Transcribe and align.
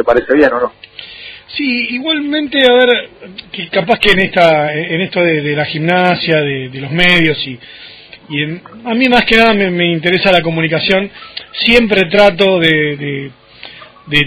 ¿Te 0.00 0.04
parece 0.04 0.32
bien 0.34 0.50
o 0.54 0.60
no? 0.60 0.72
Sí, 1.54 1.88
igualmente, 1.90 2.58
a 2.66 2.72
ver, 2.72 3.10
que 3.52 3.68
capaz 3.68 3.98
que 3.98 4.12
en 4.12 4.20
esta, 4.20 4.74
en 4.74 4.98
esto 5.02 5.20
de, 5.20 5.54
la 5.54 5.66
gimnasia, 5.66 6.40
de, 6.40 6.70
los 6.72 6.90
medios 6.90 7.36
y, 7.46 7.58
y 8.30 8.44
a 8.86 8.94
mí 8.94 9.10
más 9.10 9.26
que 9.26 9.36
nada 9.36 9.52
me, 9.52 9.92
interesa 9.92 10.32
la 10.32 10.40
comunicación. 10.40 11.10
Siempre 11.52 12.08
trato 12.08 12.58
de, 12.58 12.96
de 12.96 13.30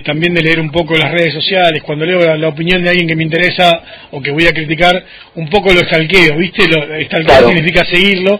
también 0.03 0.33
de 0.33 0.41
leer 0.41 0.59
un 0.59 0.71
poco 0.71 0.95
las 0.95 1.11
redes 1.11 1.33
sociales, 1.33 1.83
cuando 1.83 2.05
leo 2.05 2.35
la, 2.35 2.47
opinión 2.47 2.83
de 2.83 2.89
alguien 2.89 3.07
que 3.07 3.15
me 3.15 3.23
interesa 3.23 3.81
o 4.11 4.21
que 4.21 4.31
voy 4.31 4.45
a 4.45 4.53
criticar, 4.53 5.03
un 5.35 5.49
poco 5.49 5.73
lo 5.73 5.81
estalqueo, 5.81 6.37
¿viste? 6.37 6.67
Lo, 6.67 6.95
estalqueo 6.95 7.47
significa 7.47 7.85
seguirlo. 7.85 8.39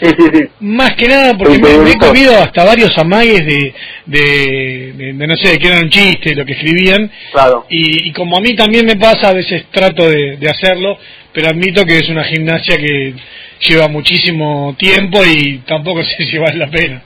Sí, 0.00 0.08
sí, 0.18 0.24
sí. 0.32 0.44
Más 0.60 0.94
que 0.96 1.06
nada 1.06 1.34
porque 1.36 1.58
me, 1.58 1.90
he 1.90 1.96
comido 1.96 2.36
hasta 2.38 2.64
varios 2.64 2.96
amagues 2.98 3.44
de, 3.46 3.74
de, 4.06 5.12
no 5.14 5.36
sé, 5.36 5.58
que 5.58 5.68
eran 5.68 5.84
un 5.84 5.90
chiste, 5.90 6.34
lo 6.34 6.44
que 6.44 6.52
escribían. 6.52 7.10
Claro. 7.32 7.66
Y, 7.68 8.12
como 8.12 8.36
a 8.36 8.40
mí 8.40 8.54
también 8.54 8.86
me 8.86 8.96
pasa, 8.96 9.28
a 9.28 9.34
veces 9.34 9.66
trato 9.70 10.08
de, 10.08 10.36
de 10.36 10.48
hacerlo, 10.48 10.98
pero 11.32 11.48
admito 11.48 11.84
que 11.84 11.98
es 11.98 12.08
una 12.08 12.24
gimnasia 12.24 12.76
que 12.76 13.14
lleva 13.60 13.88
muchísimo 13.88 14.74
tiempo 14.78 15.20
y 15.24 15.58
tampoco 15.66 16.02
sé 16.04 16.24
si 16.24 16.38
vale 16.38 16.56
la 16.56 16.70
pena. 16.70 17.02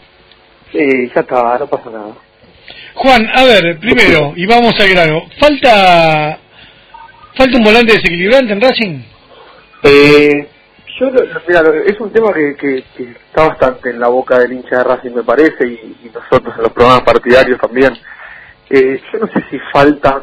Sí, 0.72 1.10
ya 1.14 1.20
está, 1.20 1.58
no 1.58 1.66
pasa 1.66 1.90
nada. 1.90 2.25
Juan, 2.96 3.28
a 3.34 3.44
ver, 3.44 3.78
primero, 3.78 4.32
y 4.36 4.46
vamos 4.46 4.74
al 4.80 4.88
grano, 4.88 5.28
¿falta 5.38 6.38
falta 7.36 7.58
un 7.58 7.64
volante 7.64 7.92
desequilibrante 7.92 8.54
en 8.54 8.60
Racing? 8.60 9.02
Eh, 9.82 10.48
yo, 10.98 11.10
mira, 11.46 11.62
es 11.84 12.00
un 12.00 12.10
tema 12.10 12.32
que, 12.32 12.56
que, 12.56 12.78
está 13.10 13.48
bastante 13.48 13.90
en 13.90 14.00
la 14.00 14.08
boca 14.08 14.38
del 14.38 14.54
hincha 14.54 14.78
de 14.78 14.84
Racing, 14.84 15.10
me 15.10 15.22
parece, 15.24 15.66
y, 15.66 16.10
nosotros 16.12 16.54
en 16.56 16.62
los 16.62 16.72
programas 16.72 17.02
partidarios 17.02 17.60
también. 17.60 17.92
Eh, 18.70 18.98
yo 19.12 19.18
no 19.18 19.26
sé 19.26 19.44
si 19.50 19.58
falta 19.70 20.22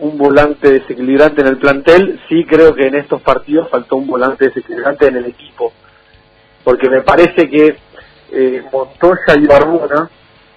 un 0.00 0.18
volante 0.18 0.72
desequilibrante 0.72 1.42
en 1.42 1.46
el 1.46 1.58
plantel, 1.58 2.20
sí 2.28 2.44
creo 2.44 2.74
que 2.74 2.88
en 2.88 2.96
estos 2.96 3.22
partidos 3.22 3.70
faltó 3.70 3.94
un 3.94 4.08
volante 4.08 4.46
desequilibrante 4.46 5.06
en 5.06 5.18
el 5.18 5.26
equipo, 5.26 5.72
porque 6.64 6.90
me 6.90 7.02
parece 7.02 7.48
que 7.48 7.76
eh, 8.32 8.64
Montoya 8.72 9.36
y 9.36 9.46
Barbona 9.46 10.10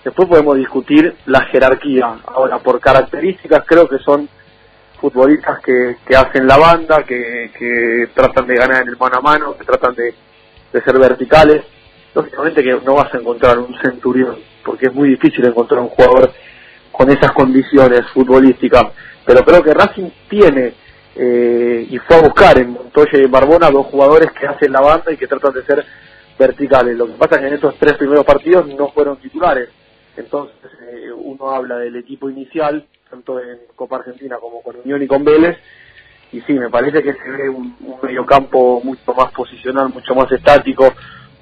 Después 0.04 0.28
podemos 0.28 0.58
discutir 0.58 1.16
la 1.28 1.42
jerarquía. 1.46 2.20
Ahora, 2.26 2.58
por 2.60 2.80
características, 2.80 3.64
creo 3.66 3.88
que 3.88 4.00
son 4.00 4.28
futbolistas 5.00 5.60
que, 5.62 5.98
que 6.06 6.16
hacen 6.16 6.48
la 6.48 6.58
banda, 6.58 7.04
que, 7.04 7.52
que 7.58 8.10
tratan 8.14 8.48
de 8.48 8.56
ganar 8.56 8.82
en 8.84 8.90
el 8.90 8.98
mano 8.98 9.18
a 9.18 9.22
mano, 9.22 9.58
que 9.58 9.64
tratan 9.64 9.96
de, 9.96 10.14
de 10.74 10.82
ser 10.82 10.98
verticales. 10.98 11.64
Lógicamente 12.14 12.64
que 12.64 12.80
no 12.84 12.96
vas 12.96 13.14
a 13.14 13.18
encontrar 13.18 13.58
un 13.60 13.74
centurión, 13.82 14.38
porque 14.66 14.88
es 14.88 14.94
muy 14.94 15.10
difícil 15.10 15.46
encontrar 15.46 15.82
un 15.82 15.90
jugador 15.90 16.32
con 16.92 17.10
esas 17.10 17.32
condiciones 17.32 18.02
futbolísticas. 18.14 18.88
Pero 19.26 19.44
creo 19.46 19.64
que 19.64 19.74
Racing 19.74 20.10
tiene 20.30 20.74
eh, 21.16 21.88
y 21.90 21.98
fue 22.00 22.18
a 22.18 22.22
buscar 22.22 22.58
en 22.58 22.72
Montoya 22.72 23.12
y 23.14 23.24
en 23.24 23.32
Barbona 23.32 23.70
dos 23.70 23.88
jugadores 23.88 24.32
que 24.32 24.48
hacen 24.48 24.72
la 24.72 24.82
banda 24.82 25.12
y 25.12 25.18
que 25.18 25.28
tratan 25.28 25.54
de 25.54 25.64
ser 25.64 25.86
verticales. 26.38 26.98
Lo 26.98 27.08
que 27.08 27.14
pasa 27.14 27.36
es 27.36 27.42
que 27.42 27.48
en 27.48 27.54
estos 27.54 27.76
tres 27.78 27.94
primeros 27.94 28.26
partidos 28.26 28.68
no 28.68 28.90
fueron 28.90 29.18
titulares. 29.18 29.70
Entonces 30.18 30.72
eh, 30.90 31.12
uno 31.12 31.52
habla 31.52 31.78
del 31.78 31.96
equipo 31.96 32.30
inicial, 32.30 32.86
tanto 33.10 33.40
en 33.40 33.60
Copa 33.76 33.98
Argentina 33.98 34.38
como 34.40 34.62
con 34.62 34.78
Unión 34.78 35.02
y 35.02 35.08
con 35.08 35.24
Vélez, 35.24 35.58
y 36.32 36.40
sí, 36.42 36.54
me 36.54 36.70
parece 36.70 37.04
que 37.04 37.14
se 37.14 37.30
ve 37.30 37.50
un, 37.50 37.76
un 37.82 37.98
mediocampo 38.02 38.82
mucho 38.84 39.14
más 39.14 39.32
posicional, 39.34 39.90
mucho 39.90 40.16
más 40.16 40.32
estático, 40.32 40.94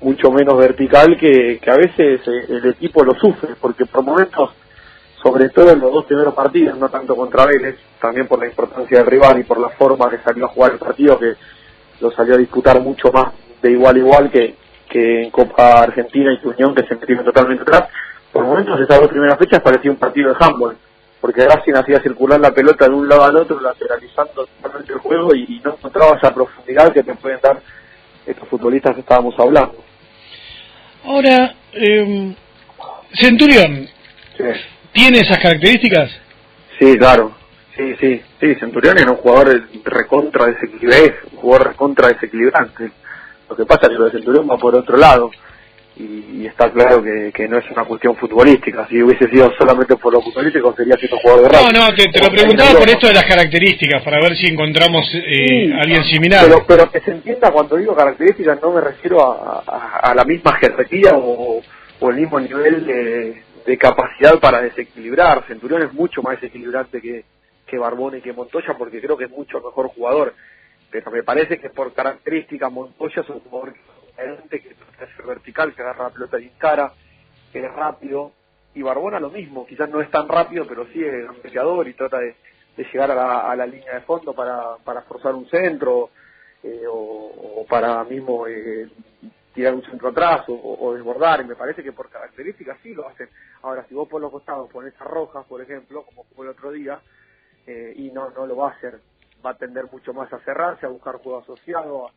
mucho 0.01 0.31
menos 0.31 0.57
vertical, 0.57 1.15
que, 1.17 1.59
que 1.61 1.69
a 1.69 1.75
veces 1.75 2.21
eh, 2.27 2.45
el 2.49 2.65
equipo 2.69 3.03
lo 3.03 3.13
sufre, 3.13 3.55
porque 3.59 3.85
por 3.85 4.03
momentos, 4.03 4.51
sobre 5.21 5.49
todo 5.49 5.71
en 5.71 5.79
los 5.79 5.91
dos 5.91 6.05
primeros 6.05 6.33
partidos, 6.33 6.77
no 6.77 6.89
tanto 6.89 7.15
contra 7.15 7.45
Vélez, 7.45 7.75
también 8.01 8.27
por 8.27 8.39
la 8.39 8.47
importancia 8.47 8.97
del 8.97 9.07
rival 9.07 9.39
y 9.39 9.43
por 9.43 9.59
la 9.59 9.69
forma 9.69 10.09
que 10.09 10.17
salió 10.19 10.45
a 10.45 10.49
jugar 10.49 10.71
el 10.71 10.79
partido, 10.79 11.19
que 11.19 11.33
lo 12.01 12.11
salió 12.11 12.35
a 12.35 12.37
disputar 12.37 12.81
mucho 12.81 13.11
más 13.11 13.33
de 13.61 13.71
igual 13.71 13.95
a 13.95 13.99
igual 13.99 14.31
que, 14.31 14.55
que 14.89 15.23
en 15.23 15.31
Copa 15.31 15.83
Argentina 15.83 16.31
y 16.33 16.47
Unión, 16.47 16.73
que 16.73 16.87
se 16.87 16.95
metieron 16.95 17.25
totalmente 17.25 17.61
atrás 17.61 17.89
por 18.39 18.47
momentos 18.47 18.79
esas 18.79 19.01
dos 19.01 19.09
primeras 19.09 19.37
fechas 19.37 19.59
parecía 19.61 19.91
un 19.91 19.97
partido 19.97 20.29
de 20.29 20.37
handball, 20.39 20.77
porque 21.19 21.45
Racing 21.45 21.73
hacía 21.73 21.99
circular 21.99 22.39
la 22.39 22.53
pelota 22.53 22.85
de 22.85 22.95
un 22.95 23.09
lado 23.09 23.25
al 23.25 23.35
otro, 23.35 23.59
lateralizando 23.59 24.45
totalmente 24.45 24.93
el 24.93 24.99
juego 24.99 25.35
y, 25.35 25.61
no 25.61 25.73
encontraba 25.73 26.15
esa 26.15 26.33
profundidad 26.33 26.93
que 26.93 27.03
te 27.03 27.13
pueden 27.15 27.39
dar 27.41 27.59
estos 28.25 28.47
futbolistas 28.47 28.95
que 28.95 29.01
estábamos 29.01 29.37
hablando. 29.37 29.75
Ahora, 31.03 31.53
eh, 31.73 32.33
Centurión, 33.13 33.89
¿tiene 34.93 35.19
esas 35.19 35.39
características? 35.39 36.09
Sí, 36.79 36.97
claro. 36.97 37.33
Sí, 37.75 37.95
sí, 37.99 38.21
sí, 38.39 38.55
Centurión 38.55 38.97
era 38.99 39.11
un 39.11 39.17
jugador 39.17 39.63
recontra 39.83 40.45
desequilibrante, 40.45 41.15
un 41.33 41.39
jugador 41.39 41.67
recontra 41.67 42.07
desequilibrante. 42.07 42.91
Lo 43.49 43.55
que 43.57 43.65
pasa 43.65 43.81
es 43.83 43.89
que 43.89 43.95
lo 43.95 44.05
de 44.05 44.11
Centurión 44.11 44.49
va 44.49 44.57
por 44.57 44.75
otro 44.75 44.95
lado 44.95 45.29
y, 45.99 46.45
está 46.47 46.71
claro 46.71 47.03
que, 47.03 47.47
no 47.49 47.57
es 47.57 47.69
una 47.71 47.83
cuestión 47.83 48.15
futbolística. 48.15 48.87
Si 48.87 49.03
hubiese 49.03 49.27
sido 49.29 49.51
solamente 49.57 49.97
por 49.97 50.13
lo 50.13 50.21
futbolístico, 50.21 50.73
sería 50.73 50.95
siendo 50.95 51.17
jugador 51.17 51.51
de. 51.51 51.57
No, 51.57 51.71
no, 51.71 51.93
te, 51.93 52.21
lo 52.21 52.29
preguntaba 52.29 52.79
por 52.79 52.89
esto 52.89 53.07
de 53.07 53.13
las 53.13 53.25
características, 53.25 54.01
para 54.03 54.19
ver 54.21 54.35
si 54.37 54.47
encontramos 54.47 55.05
eh, 55.13 55.73
alguien 55.77 56.03
similar. 56.05 56.45
Pero, 56.45 56.65
pero 56.65 56.91
que 56.91 57.01
se 57.01 57.11
entienda 57.11 57.51
cuando 57.51 57.75
digo 57.75 57.95
características, 57.95 58.61
no 58.61 58.71
me 58.71 58.81
refiero 58.81 59.19
a, 59.21 60.13
la 60.15 60.23
misma 60.23 60.53
jerarquía 60.57 61.11
o, 61.15 61.61
el 62.01 62.15
mismo 62.15 62.39
nivel 62.39 62.85
de, 62.85 63.77
capacidad 63.77 64.39
para 64.39 64.61
desequilibrar. 64.61 65.43
Centurión 65.47 65.83
es 65.83 65.93
mucho 65.93 66.23
más 66.23 66.41
desequilibrante 66.41 67.01
que, 67.01 67.23
que 67.67 67.77
Barbone 67.77 68.17
y 68.17 68.21
que 68.21 68.33
Montoya, 68.33 68.73
porque 68.77 68.99
creo 68.99 69.15
que 69.15 69.25
es 69.25 69.29
mucho 69.29 69.57
mejor 69.59 69.89
jugador. 69.89 70.33
Pero 70.89 71.11
me 71.11 71.21
parece 71.21 71.59
que 71.59 71.69
por 71.69 71.93
características 71.93 72.71
Montoya 72.71 73.21
es 73.21 73.29
un 73.29 73.41
jugador 73.41 73.73
que 73.73 73.79
es 74.23 75.25
vertical, 75.25 75.73
que 75.73 75.81
agarra 75.81 76.05
la 76.05 76.09
pelota 76.09 76.39
y 76.39 76.49
cara, 76.51 76.93
que 77.51 77.59
es 77.59 77.73
rápido, 77.73 78.33
y 78.73 78.81
Barbona 78.81 79.19
lo 79.19 79.29
mismo, 79.29 79.65
quizás 79.65 79.89
no 79.89 80.01
es 80.01 80.09
tan 80.11 80.27
rápido, 80.27 80.65
pero 80.67 80.85
sí 80.87 81.03
es 81.03 81.27
un 81.29 81.87
y 81.87 81.93
trata 81.93 82.19
de, 82.19 82.35
llegar 82.77 83.11
a 83.11 83.55
la, 83.55 83.65
línea 83.65 83.95
de 83.95 84.01
fondo 84.01 84.33
para, 84.33 84.77
para 84.77 85.01
forzar 85.01 85.35
un 85.35 85.49
centro 85.49 86.11
eh, 86.63 86.83
o, 86.89 87.65
para 87.67 88.03
mismo 88.05 88.47
eh, 88.47 88.87
tirar 89.53 89.73
un 89.73 89.83
centro 89.83 90.09
atrás 90.09 90.45
o, 90.47 90.93
desbordar, 90.93 91.41
y 91.41 91.45
me 91.45 91.55
parece 91.55 91.83
que 91.83 91.91
por 91.91 92.09
características 92.09 92.77
sí 92.81 92.93
lo 92.93 93.07
hacen. 93.07 93.29
Ahora, 93.63 93.85
si 93.89 93.95
vos 93.95 94.07
por 94.07 94.21
los 94.21 94.31
costados 94.31 94.69
pones 94.69 94.93
a 95.01 95.03
Rojas, 95.03 95.45
por 95.45 95.61
ejemplo, 95.61 96.03
como 96.03 96.23
fue 96.35 96.45
el 96.45 96.51
otro 96.51 96.71
día, 96.71 97.01
eh, 97.67 97.93
y 97.97 98.11
no, 98.11 98.29
no 98.29 98.45
lo 98.45 98.55
va 98.55 98.69
a 98.69 98.73
hacer, 98.75 99.01
va 99.45 99.51
a 99.51 99.57
tender 99.57 99.85
mucho 99.91 100.13
más 100.13 100.31
a 100.31 100.39
cerrarse, 100.39 100.85
a 100.85 100.89
buscar 100.89 101.15
juego 101.15 101.39
asociado, 101.39 102.07
a 102.07 102.11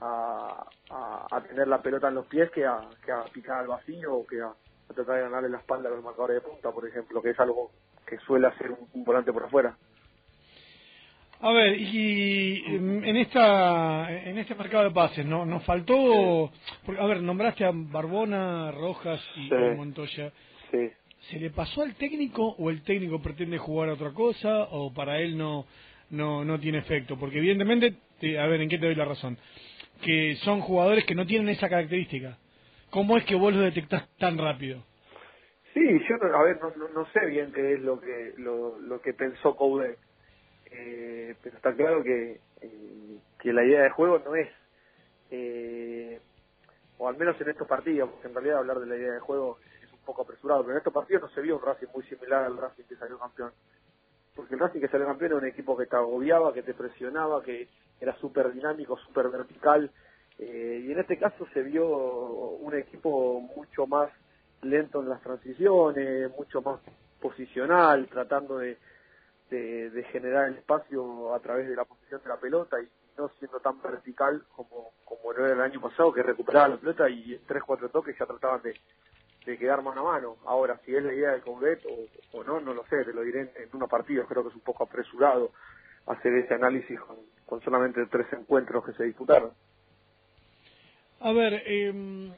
a, 0.00 0.66
a, 0.90 1.40
tener 1.48 1.68
la 1.68 1.82
pelota 1.82 2.08
en 2.08 2.14
los 2.14 2.26
pies 2.26 2.50
que 2.50 2.64
a, 2.64 2.80
que 3.04 3.12
a 3.12 3.24
picar 3.24 3.60
al 3.60 3.66
vacío 3.66 4.14
o 4.14 4.26
que 4.26 4.40
a, 4.40 4.52
tratar 4.94 5.16
de 5.16 5.22
ganarle 5.22 5.48
la 5.50 5.58
espalda 5.58 5.88
a 5.88 5.92
los 5.92 6.02
marcadores 6.02 6.36
de 6.36 6.48
punta, 6.48 6.72
por 6.72 6.86
ejemplo, 6.86 7.20
que 7.20 7.30
es 7.30 7.40
algo 7.40 7.70
que 8.06 8.18
suele 8.20 8.46
hacer 8.46 8.70
un, 8.70 9.04
volante 9.04 9.32
por 9.32 9.44
afuera. 9.44 9.76
A 11.40 11.52
ver, 11.52 11.78
y 11.78 12.64
en 12.66 13.16
esta 13.16 14.10
en 14.10 14.38
este 14.38 14.56
mercado 14.56 14.84
de 14.84 14.90
pases, 14.90 15.24
¿no? 15.24 15.46
Nos 15.46 15.62
faltó, 15.64 16.50
porque, 16.84 17.00
a 17.00 17.06
ver, 17.06 17.22
nombraste 17.22 17.64
a 17.64 17.70
Barbona, 17.72 18.72
Rojas 18.72 19.20
y 19.36 19.48
Montoya. 19.76 20.32
Sí. 20.72 20.90
¿Se 21.30 21.38
le 21.38 21.50
pasó 21.50 21.82
al 21.82 21.94
técnico 21.94 22.56
o 22.58 22.70
el 22.70 22.82
técnico 22.82 23.20
pretende 23.20 23.58
jugar 23.58 23.90
a 23.90 23.94
otra 23.94 24.12
cosa 24.12 24.64
o 24.70 24.92
para 24.92 25.20
él 25.20 25.36
no 25.36 25.66
no 26.10 26.44
no 26.44 26.58
tiene 26.58 26.78
efecto? 26.78 27.16
Porque 27.16 27.38
evidentemente, 27.38 27.94
a 28.38 28.46
ver, 28.46 28.60
¿en 28.60 28.68
qué 28.68 28.78
te 28.78 28.86
doy 28.86 28.96
la 28.96 29.04
razón? 29.04 29.38
Que 30.02 30.36
son 30.44 30.60
jugadores 30.60 31.04
que 31.04 31.14
no 31.14 31.26
tienen 31.26 31.48
esa 31.48 31.68
característica. 31.68 32.38
¿Cómo 32.90 33.16
es 33.16 33.24
que 33.24 33.34
vos 33.34 33.52
los 33.52 33.64
detectás 33.64 34.08
tan 34.18 34.38
rápido? 34.38 34.82
Sí, 35.74 35.80
yo 36.08 36.16
a 36.34 36.42
ver, 36.42 36.58
no, 36.60 36.88
no, 36.88 37.06
sé 37.12 37.26
bien 37.26 37.52
qué 37.52 37.74
es 37.74 37.80
lo 37.80 38.00
que 38.00 38.34
lo, 38.38 38.78
lo 38.78 39.00
que 39.00 39.12
pensó 39.12 39.54
Coudet, 39.54 39.98
eh, 40.70 41.34
pero 41.42 41.56
está 41.56 41.74
claro 41.74 42.02
que, 42.02 42.40
eh, 42.62 43.18
que 43.38 43.52
la 43.52 43.64
idea 43.64 43.82
de 43.82 43.90
juego 43.90 44.18
no 44.18 44.34
es, 44.34 44.48
eh, 45.30 46.20
o 46.96 47.08
al 47.08 47.16
menos 47.16 47.40
en 47.40 47.50
estos 47.50 47.68
partidos, 47.68 48.10
porque 48.10 48.28
en 48.28 48.34
realidad 48.34 48.58
hablar 48.58 48.80
de 48.80 48.86
la 48.86 48.96
idea 48.96 49.12
de 49.12 49.20
juego 49.20 49.58
es 49.82 49.92
un 49.92 50.00
poco 50.00 50.22
apresurado, 50.22 50.62
pero 50.62 50.72
en 50.72 50.78
estos 50.78 50.92
partidos 50.92 51.22
no 51.22 51.28
se 51.28 51.42
vio 51.42 51.56
un 51.56 51.62
Racing 51.62 51.88
muy 51.94 52.02
similar 52.04 52.44
al 52.44 52.56
Racing 52.56 52.84
que 52.84 52.96
salió 52.96 53.18
campeón. 53.18 53.52
Porque 54.34 54.54
el 54.54 54.60
Racing 54.60 54.80
que 54.80 54.88
salió 54.88 55.06
campeón 55.06 55.32
era 55.32 55.40
un 55.40 55.46
equipo 55.46 55.76
que 55.76 55.86
te 55.86 55.96
agobiaba, 55.96 56.52
que 56.52 56.62
te 56.62 56.74
presionaba, 56.74 57.42
que 57.42 57.68
era 58.00 58.16
súper 58.18 58.52
dinámico, 58.52 58.96
súper 58.98 59.28
vertical, 59.28 59.90
eh, 60.38 60.84
y 60.86 60.92
en 60.92 61.00
este 61.00 61.18
caso 61.18 61.46
se 61.52 61.62
vio 61.62 61.86
un 61.86 62.74
equipo 62.74 63.40
mucho 63.40 63.86
más 63.86 64.10
lento 64.62 65.00
en 65.00 65.08
las 65.08 65.20
transiciones, 65.20 66.30
mucho 66.36 66.62
más 66.62 66.80
posicional, 67.20 68.08
tratando 68.08 68.58
de, 68.58 68.78
de, 69.50 70.04
generar 70.12 70.48
el 70.48 70.56
espacio 70.56 71.34
a 71.34 71.40
través 71.40 71.68
de 71.68 71.76
la 71.76 71.84
posición 71.84 72.22
de 72.22 72.28
la 72.28 72.36
pelota 72.36 72.80
y 72.80 72.88
no 73.16 73.28
siendo 73.38 73.58
tan 73.60 73.80
vertical 73.82 74.44
como, 74.54 74.92
como 75.04 75.32
lo 75.32 75.44
era 75.44 75.54
el 75.54 75.60
año 75.60 75.80
pasado, 75.80 76.12
que 76.12 76.22
recuperaba 76.22 76.68
la 76.68 76.76
pelota 76.76 77.08
y 77.08 77.34
en 77.34 77.44
tres, 77.46 77.62
cuatro 77.64 77.88
toques 77.88 78.16
ya 78.18 78.26
trataban 78.26 78.62
de, 78.62 78.74
quedar 79.58 79.82
mano 79.82 80.06
a 80.06 80.12
mano. 80.12 80.36
Ahora, 80.44 80.78
si 80.84 80.94
es 80.94 81.02
la 81.02 81.14
idea 81.14 81.30
de 81.30 81.40
Coudet 81.40 81.80
o, 82.32 82.44
no, 82.44 82.60
no 82.60 82.74
lo 82.74 82.84
sé, 82.84 83.02
te 83.04 83.14
lo 83.14 83.22
diré 83.22 83.50
en, 83.56 83.70
unos 83.72 83.88
partidos, 83.88 84.28
creo 84.28 84.42
que 84.42 84.50
es 84.50 84.54
un 84.54 84.60
poco 84.60 84.84
apresurado 84.84 85.52
hacer 86.06 86.34
ese 86.34 86.52
análisis 86.52 87.00
con, 87.00 87.16
con 87.48 87.62
solamente 87.62 88.04
tres 88.10 88.26
encuentros 88.32 88.84
que 88.84 88.92
se 88.92 89.04
disputaron. 89.04 89.50
A 91.20 91.32
ver, 91.32 91.62
eh, 91.66 92.30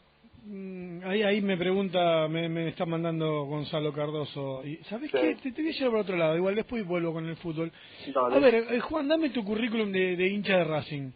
ahí, 1.04 1.22
ahí 1.22 1.42
me 1.42 1.56
pregunta, 1.56 2.28
me, 2.28 2.48
me 2.48 2.68
está 2.68 2.86
mandando 2.86 3.44
Gonzalo 3.44 3.92
Cardoso. 3.92 4.64
Y, 4.64 4.76
¿Sabes 4.84 5.10
qué? 5.10 5.36
Te, 5.42 5.52
te, 5.52 5.62
voy 5.62 5.70
a 5.70 5.74
llevar 5.74 5.90
por 5.90 6.00
otro 6.00 6.16
lado, 6.16 6.36
igual 6.36 6.54
después 6.54 6.86
vuelvo 6.86 7.12
con 7.12 7.26
el 7.26 7.36
fútbol. 7.36 7.72
A 8.14 8.38
ver, 8.38 8.54
eh, 8.54 8.80
Juan, 8.80 9.08
dame 9.08 9.30
tu 9.30 9.44
currículum 9.44 9.90
de, 9.90 10.16
de 10.16 10.28
hincha 10.28 10.58
de 10.58 10.64
Racing. 10.64 11.10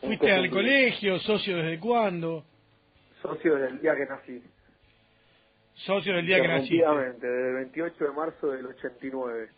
¿Fuiste 0.00 0.30
al 0.30 0.48
colegio? 0.48 1.18
¿Socio 1.18 1.56
desde 1.56 1.80
cuándo? 1.80 2.44
Socio 3.20 3.56
desde 3.56 3.74
el 3.74 3.80
día 3.80 3.96
que 3.96 4.06
nací. 4.06 4.42
Socio 5.74 6.14
del 6.14 6.26
día 6.26 6.40
que 6.40 6.48
nací. 6.48 6.76
Efectivamente, 6.76 7.26
desde 7.26 7.48
el 7.48 7.54
28 7.56 8.04
de 8.04 8.12
marzo 8.12 8.46
del 8.52 8.66
89. 8.66 9.48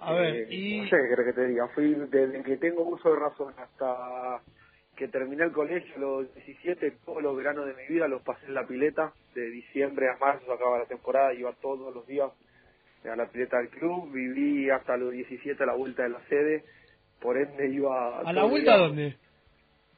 A 0.00 0.12
ver, 0.14 0.34
eh, 0.34 0.46
y... 0.50 0.80
No 0.80 0.88
sé 0.88 0.96
qué 1.08 1.24
que 1.24 1.32
te 1.32 1.46
diga. 1.46 1.68
Fui 1.68 1.94
desde 1.94 2.42
que 2.42 2.56
tengo 2.56 2.82
uso 2.82 3.10
de 3.10 3.20
razón 3.20 3.54
hasta 3.58 4.40
que 4.96 5.08
terminé 5.08 5.44
el 5.44 5.52
colegio, 5.52 5.98
los 5.98 6.34
17, 6.34 6.98
todos 7.04 7.22
los 7.22 7.36
veranos 7.36 7.66
de 7.66 7.74
mi 7.74 7.86
vida 7.88 8.06
los 8.06 8.22
pasé 8.22 8.46
en 8.46 8.54
la 8.54 8.66
pileta. 8.66 9.12
De 9.34 9.48
diciembre 9.50 10.08
a 10.10 10.18
marzo 10.18 10.52
acaba 10.52 10.78
la 10.78 10.86
temporada, 10.86 11.32
iba 11.32 11.52
todos 11.54 11.94
los 11.94 12.06
días 12.06 12.30
a 13.04 13.16
la 13.16 13.26
pileta 13.26 13.58
del 13.58 13.70
club. 13.70 14.12
Viví 14.12 14.68
hasta 14.70 14.96
los 14.96 15.12
17 15.12 15.62
a 15.62 15.66
la 15.66 15.74
vuelta 15.74 16.02
de 16.02 16.10
la 16.10 16.20
sede. 16.28 16.64
Por 17.20 17.36
ende 17.36 17.68
iba... 17.70 18.20
¿A 18.20 18.32
la 18.32 18.44
vuelta 18.44 18.76
dónde? 18.76 19.16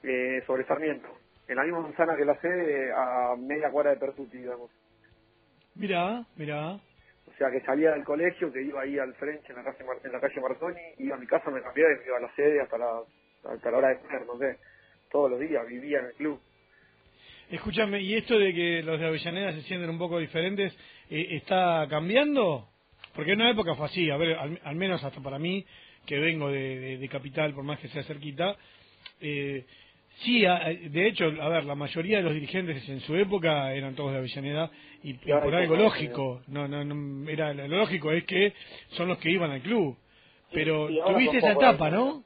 Eh, 0.02 0.42
sobre 0.46 0.64
Sarmiento. 0.66 1.08
En 1.48 1.56
la 1.56 1.64
misma 1.64 1.80
manzana 1.80 2.16
que 2.16 2.24
la 2.24 2.40
sede, 2.40 2.92
a 2.92 3.34
media 3.36 3.70
cuadra 3.70 3.90
de 3.90 3.96
Pertuti, 3.96 4.38
digamos. 4.38 4.70
Mirá, 5.74 6.24
mirá. 6.36 6.78
Sea, 7.42 7.50
que 7.50 7.66
salía 7.66 7.90
del 7.90 8.04
colegio, 8.04 8.52
que 8.52 8.62
iba 8.62 8.82
ahí 8.82 9.00
al 9.00 9.12
frente 9.14 9.48
en 9.48 9.56
la 9.56 9.64
calle, 9.64 9.84
en 10.04 10.12
la 10.12 10.20
calle 10.20 10.40
Marzoni, 10.40 10.80
iba 10.98 11.16
a 11.16 11.18
mi 11.18 11.26
casa, 11.26 11.50
me 11.50 11.60
cambiaba 11.60 11.92
y 11.92 11.98
me 11.98 12.06
iba 12.06 12.16
a 12.18 12.20
la 12.20 12.32
sede 12.36 12.60
hasta 12.60 12.78
la, 12.78 13.02
hasta 13.52 13.68
la 13.68 13.78
hora 13.78 13.88
de 13.88 13.98
comer, 13.98 14.26
no 14.26 14.38
sé. 14.38 14.58
Todos 15.10 15.28
los 15.32 15.40
días 15.40 15.66
vivía 15.66 15.98
en 15.98 16.04
el 16.04 16.12
club. 16.12 16.40
Escúchame, 17.50 18.00
¿y 18.00 18.14
esto 18.14 18.38
de 18.38 18.54
que 18.54 18.82
los 18.84 19.00
de 19.00 19.06
Avellaneda 19.08 19.52
se 19.54 19.62
sienten 19.62 19.90
un 19.90 19.98
poco 19.98 20.20
diferentes, 20.20 20.72
eh, 21.10 21.26
está 21.30 21.84
cambiando? 21.90 22.68
Porque 23.12 23.32
en 23.32 23.40
una 23.40 23.50
época 23.50 23.74
fue 23.74 23.86
así, 23.86 24.08
a 24.08 24.16
ver, 24.16 24.36
al, 24.38 24.76
menos 24.76 25.02
hasta 25.02 25.20
para 25.20 25.40
mí, 25.40 25.66
que 26.06 26.20
vengo 26.20 26.48
de, 26.48 26.96
de, 26.98 27.08
Capital, 27.08 27.54
por 27.54 27.64
más 27.64 27.80
que 27.80 27.88
sea 27.88 28.04
cerquita, 28.04 28.56
eh, 29.20 29.66
Sí, 30.18 30.42
de 30.42 31.06
hecho, 31.08 31.24
a 31.24 31.48
ver, 31.48 31.64
la 31.64 31.74
mayoría 31.74 32.18
de 32.18 32.22
los 32.22 32.32
dirigentes 32.32 32.88
en 32.88 33.00
su 33.00 33.16
época 33.16 33.72
eran 33.72 33.94
todos 33.94 34.12
de 34.12 34.18
Avellaneda 34.18 34.70
y, 35.02 35.14
por 35.14 35.54
algo 35.54 35.76
lógico, 35.76 36.42
no, 36.46 36.68
no, 36.68 36.84
no, 36.84 37.28
era 37.28 37.52
lo 37.52 37.66
lógico 37.66 38.12
es 38.12 38.24
que 38.24 38.54
son 38.90 39.08
los 39.08 39.18
que 39.18 39.30
iban 39.30 39.50
al 39.50 39.62
club. 39.62 39.96
Pero 40.52 40.86
tuviste 40.86 41.38
esa 41.38 41.52
etapa, 41.52 41.90
¿no? 41.90 42.22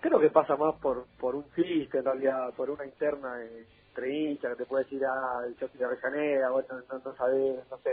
Creo 0.00 0.20
que 0.20 0.30
pasa 0.30 0.56
más 0.56 0.74
por 0.76 1.06
por 1.18 1.34
un 1.34 1.44
chiste, 1.54 1.98
en 1.98 2.04
realidad, 2.04 2.52
por 2.54 2.70
una 2.70 2.84
interna 2.84 3.38
entre 3.42 4.14
hinchas 4.14 4.52
que 4.52 4.64
te 4.64 4.66
puede 4.66 4.84
decir, 4.84 5.02
ah, 5.04 5.42
yo 5.60 5.68
soy 5.68 5.78
de 5.78 5.84
Avellaneda, 5.84 6.50
bueno, 6.50 6.68
no, 6.90 6.98
no 6.98 7.16
sabés, 7.16 7.58
no 7.70 7.78
sé 7.78 7.90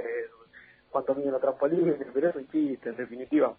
cuánto 0.92 1.16
miden 1.16 1.32
los 1.32 1.42
trampolines, 1.42 1.96
pero 2.14 2.30
es 2.30 2.36
un 2.36 2.48
chiste, 2.50 2.90
en 2.90 2.98
definitiva. 2.98 3.56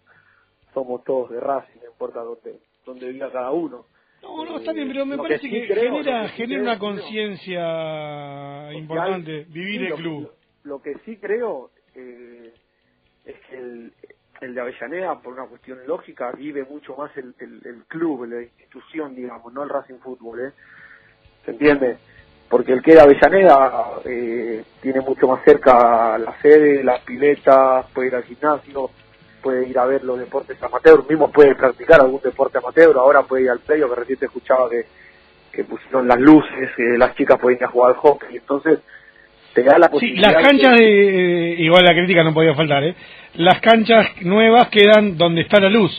Somos 0.73 1.03
todos 1.03 1.31
de 1.31 1.39
Racing, 1.39 1.79
no 1.81 1.87
importa 1.87 2.21
dónde, 2.21 2.59
dónde 2.85 3.09
viva 3.09 3.31
cada 3.31 3.51
uno 3.51 3.87
no, 4.21 4.45
no, 4.45 4.57
está 4.59 4.71
bien, 4.73 4.87
pero 4.87 5.05
me 5.05 5.17
parece 5.17 5.49
que, 5.49 5.65
genera, 5.65 6.27
genera 6.29 6.61
una 6.61 6.79
conciencia 6.79 8.71
importante 8.73 9.45
vivir 9.49 9.83
el 9.83 9.93
club. 9.95 10.31
Lo, 10.63 10.81
que 10.81 10.93
sí 11.05 11.17
creo 11.17 11.71
eh, 11.95 12.53
es 13.25 13.35
que 13.49 13.57
el, 13.57 13.93
el, 14.41 14.53
de 14.53 14.61
Avellaneda, 14.61 15.19
por 15.19 15.33
una 15.33 15.45
cuestión 15.45 15.79
lógica, 15.87 16.31
vive 16.33 16.63
mucho 16.65 16.95
más 16.95 17.15
el, 17.17 17.33
el, 17.39 17.83
club, 17.87 18.25
la 18.25 18.43
institución, 18.43 19.15
digamos, 19.15 19.51
no 19.53 19.63
el 19.63 19.69
Racing 19.69 19.99
Fútbol, 19.99 20.47
¿eh? 20.47 20.51
¿Se 21.45 21.51
entiende? 21.51 21.97
Porque 22.47 22.73
el 22.73 22.83
que 22.83 22.93
de 22.93 23.01
Avellaneda 23.01 24.01
eh, 24.05 24.63
tiene 24.81 25.01
mucho 25.01 25.27
más 25.27 25.43
cerca 25.43 26.17
la 26.19 26.39
sede, 26.41 26.83
las 26.83 27.01
piletas, 27.01 27.87
puede 27.91 28.09
ir 28.09 28.15
al 28.15 28.23
gimnasio, 28.23 28.91
puede 29.41 29.67
ir 29.67 29.77
a 29.77 29.85
ver 29.85 30.03
los 30.03 30.19
deportes 30.19 30.61
amateur, 30.61 31.03
mismo 31.09 31.31
puede 31.31 31.55
practicar 31.55 32.01
algún 32.01 32.21
deporte 32.21 32.57
amateur, 32.57 32.95
ahora 32.97 33.23
puede 33.23 33.43
ir 33.43 33.49
al 33.49 33.59
predio, 33.59 33.89
que 33.89 33.95
recién 33.95 34.19
te 34.19 34.25
escuchaba 34.25 34.69
que, 34.69 34.85
que 35.51 35.63
pusieron 35.63 36.07
las 36.07 36.19
luces, 36.19 36.69
que 36.75 36.97
las 36.97 37.15
chicas 37.15 37.39
pueden 37.39 37.59
ir 37.59 37.65
a 37.65 37.69
jugar 37.69 37.91
al 37.91 37.97
hockey, 37.97 38.37
entonces 38.37 38.79
te 39.53 39.63
da 39.63 39.77
la 39.77 39.89
posibilidad... 39.89 40.29
Sí, 40.29 40.33
las 40.35 40.43
canchas, 40.43 40.77
de, 40.77 41.55
igual 41.59 41.83
la 41.83 41.93
crítica 41.93 42.23
no 42.23 42.33
podía 42.33 42.55
faltar, 42.55 42.83
¿eh? 42.83 42.95
las 43.35 43.59
canchas 43.61 44.07
nuevas 44.21 44.69
quedan 44.69 45.17
donde 45.17 45.41
está 45.41 45.59
la 45.59 45.69
luz, 45.69 45.91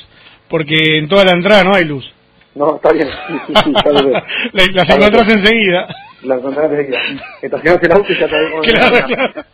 porque 0.49 0.99
en 0.99 1.09
toda 1.09 1.25
la 1.25 1.33
entrada 1.33 1.65
no 1.65 1.75
hay 1.75 1.85
luz. 1.85 2.11
No, 2.55 2.77
está 2.77 2.93
bien, 2.93 3.09
sí, 3.09 3.35
sí, 3.47 3.55
sí, 3.65 3.73
las 4.53 4.91
encontrás 4.91 5.29
enseguida. 5.29 5.89
Las 6.23 6.39
encontrás 6.39 6.71
enseguida. 6.71 6.99
Estacionaste 7.41 7.87
el 7.87 7.93
auto 7.93 8.13
y 8.13 8.19
ya 8.19 8.29
te 8.29 8.71
claro, 8.73 9.07
claro. 9.07 9.45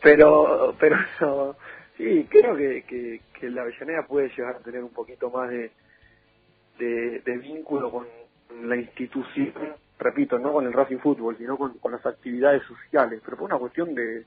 Pero, 0.00 0.74
pero 0.78 0.96
Sí, 1.96 2.26
creo 2.30 2.56
que, 2.56 2.82
que, 2.82 3.20
que 3.38 3.50
la 3.50 3.62
Avellaneda 3.62 4.06
puede 4.06 4.28
llegar 4.28 4.56
a 4.56 4.60
tener 4.60 4.82
un 4.82 4.92
poquito 4.92 5.30
más 5.30 5.48
de, 5.48 5.70
de, 6.78 7.38
vínculo 7.38 7.90
con 7.90 8.06
la 8.62 8.76
institución, 8.76 9.52
repito, 9.98 10.38
no 10.38 10.52
con 10.52 10.66
el 10.66 10.72
Racing 10.72 10.98
Fútbol, 10.98 11.36
sino 11.38 11.56
con, 11.56 11.78
con 11.78 11.92
las 11.92 12.04
actividades 12.04 12.62
sociales, 12.64 13.22
pero 13.24 13.38
por 13.38 13.46
una 13.46 13.58
cuestión 13.58 13.94
de, 13.94 14.24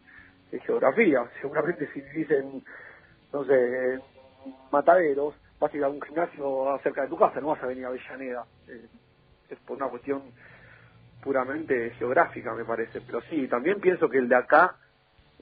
geografía. 0.66 1.30
Seguramente 1.42 1.88
si 1.94 2.02
dicen, 2.02 2.64
no 3.32 3.46
sé, 3.46 4.00
Mataderos, 4.72 5.36
vas 5.60 5.72
a 5.72 5.78
ir 5.78 5.84
a 5.84 5.90
un 5.90 6.02
gimnasio 6.02 6.80
cerca 6.82 7.04
de 7.04 7.10
tu 7.10 7.18
casa, 7.18 7.40
no 7.40 7.50
vas 7.50 7.62
a 7.62 7.68
venir 7.68 7.86
a 7.86 7.90
Avellaneda. 7.90 8.46
Eh, 8.68 8.88
es 9.50 9.60
por 9.60 9.78
una 9.78 9.90
cuestión 9.90 10.24
puramente 11.22 11.92
geográfica, 11.92 12.56
me 12.56 12.66
parece. 12.66 13.02
Pero 13.02 13.22
sí, 13.30 13.48
también 13.48 13.80
pienso 13.80 14.10
que 14.10 14.18
el 14.18 14.28
de 14.28 14.36
acá 14.36 14.76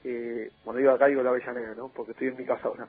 eh, 0.04 0.50
cuando 0.64 0.80
digo 0.80 0.92
acá 0.92 1.06
digo 1.06 1.22
la 1.22 1.30
Avellaneda, 1.30 1.74
¿no? 1.74 1.88
Porque 1.88 2.12
estoy 2.12 2.28
en 2.28 2.36
mi 2.36 2.44
casa 2.44 2.68
ahora, 2.68 2.88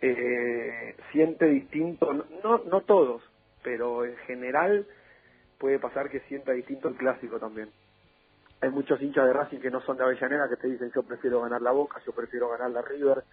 eh, 0.00 0.96
siente 1.12 1.46
distinto, 1.46 2.12
no, 2.12 2.62
no 2.64 2.80
todos, 2.82 3.22
pero 3.62 4.04
en 4.04 4.16
general 4.18 4.86
puede 5.58 5.78
pasar 5.78 6.10
que 6.10 6.20
sienta 6.20 6.52
distinto 6.52 6.88
el 6.88 6.96
clásico 6.96 7.38
también. 7.38 7.70
Hay 8.60 8.70
muchos 8.70 9.00
hinchas 9.00 9.26
de 9.26 9.32
Racing 9.32 9.58
que 9.58 9.70
no 9.70 9.80
son 9.82 9.96
de 9.96 10.04
Avellaneda 10.04 10.48
que 10.48 10.56
te 10.56 10.68
dicen 10.68 10.90
yo 10.94 11.02
prefiero 11.02 11.40
ganar 11.42 11.62
la 11.62 11.72
Boca, 11.72 12.00
yo 12.06 12.12
prefiero 12.12 12.48
ganar 12.48 12.70
la 12.70 12.82
River, 12.82 13.24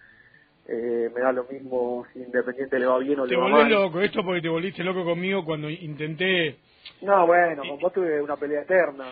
eh, 0.68 1.10
me 1.14 1.20
da 1.20 1.32
lo 1.32 1.44
mismo 1.44 2.06
si 2.12 2.20
Independiente 2.20 2.78
le 2.78 2.86
va 2.86 2.98
bien 2.98 3.18
o 3.18 3.26
le 3.26 3.36
va 3.36 3.48
mal. 3.48 3.68
Te 3.68 3.74
loco, 3.74 4.00
esto 4.00 4.22
porque 4.24 4.40
te 4.40 4.48
volviste 4.48 4.84
loco 4.84 5.04
conmigo 5.04 5.44
cuando 5.44 5.68
intenté... 5.68 6.58
No, 7.02 7.26
bueno, 7.26 7.62
con 7.68 7.78
vos 7.78 7.92
tuve 7.92 8.20
una 8.20 8.36
pelea 8.36 8.62
eterna. 8.62 9.06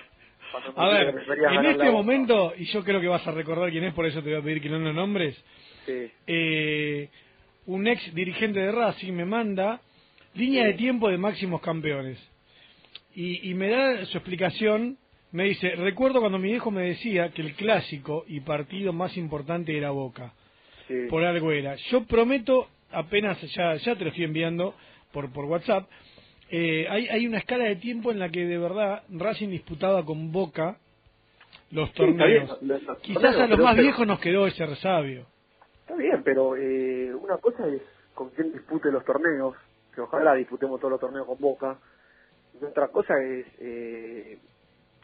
A 0.77 0.89
ver, 0.89 1.15
en 1.53 1.67
este 1.67 1.91
momento, 1.91 2.53
y 2.57 2.65
yo 2.67 2.83
creo 2.83 3.01
que 3.01 3.09
vas 3.09 3.27
a 3.27 3.33
recordar 3.33 3.71
quién 3.71 3.85
es, 3.85 3.95
por 3.95 4.07
eso 4.07 4.23
te 4.23 4.31
voy 4.31 4.39
a 4.39 4.43
pedir 4.43 4.63
que 4.63 4.69
no 4.69 4.79
lo 4.79 4.93
nombres, 4.93 5.37
eh, 6.27 7.09
un 7.67 7.87
ex 7.87 8.15
dirigente 8.15 8.61
de 8.61 8.73
Racing 8.73 9.13
me 9.13 9.25
manda 9.25 9.81
línea 10.35 10.67
de 10.67 10.75
tiempo 10.75 11.09
de 11.09 11.19
máximos 11.19 11.61
campeones. 11.61 12.19
Y, 13.15 13.51
y 13.51 13.55
me 13.55 13.69
da 13.69 14.05
su 14.07 14.19
explicación, 14.19 14.97
me 15.33 15.45
dice, 15.45 15.71
recuerdo 15.77 16.21
cuando 16.21 16.39
mi 16.39 16.53
hijo 16.53 16.71
me 16.71 16.83
decía 16.83 17.31
que 17.31 17.43
el 17.43 17.55
clásico 17.55 18.25
y 18.29 18.41
partido 18.41 18.93
más 18.93 19.17
importante 19.17 19.77
era 19.77 19.91
Boca. 19.91 20.33
Por 21.11 21.25
algo 21.25 21.53
era. 21.53 21.77
Yo 21.91 22.05
prometo, 22.05 22.69
apenas 22.91 23.39
ya, 23.53 23.75
ya 23.75 23.95
te 23.95 24.05
lo 24.05 24.11
estoy 24.11 24.25
enviando 24.25 24.75
por, 25.13 25.31
por 25.33 25.45
WhatsApp, 25.45 25.87
eh, 26.51 26.87
hay, 26.89 27.09
hay 27.09 27.27
una 27.27 27.39
escala 27.39 27.65
de 27.65 27.77
tiempo 27.77 28.11
en 28.11 28.19
la 28.19 28.31
que 28.31 28.47
de 28.47 28.59
verdad 28.59 29.03
Racing 29.11 29.49
disputaba 29.49 30.05
con 30.05 30.33
Boca 30.33 30.79
los 31.71 31.93
torneos. 31.93 32.59
Quizás 33.03 33.37
a 33.37 33.47
los 33.47 33.59
más 33.59 33.77
viejos 33.77 34.07
nos 34.07 34.21
quedó 34.21 34.47
ese 34.47 34.65
resabio. 34.65 35.27
Está 35.81 35.95
bien, 35.95 36.23
pero 36.25 36.57
eh, 36.57 37.15
una 37.15 37.37
cosa 37.39 37.67
es 37.67 37.83
con 38.15 38.31
quién 38.31 38.53
dispute 38.53 38.91
los 38.91 39.05
torneos, 39.05 39.55
que 39.95 40.01
ojalá 40.01 40.35
disputemos 40.35 40.81
todos 40.81 40.93
los 40.93 41.01
torneos 41.01 41.27
con 41.27 41.39
Boca. 41.39 41.79
Y 42.61 42.65
otra 42.65 42.89
cosa 42.89 43.15
es 43.23 43.47
eh, 43.61 44.39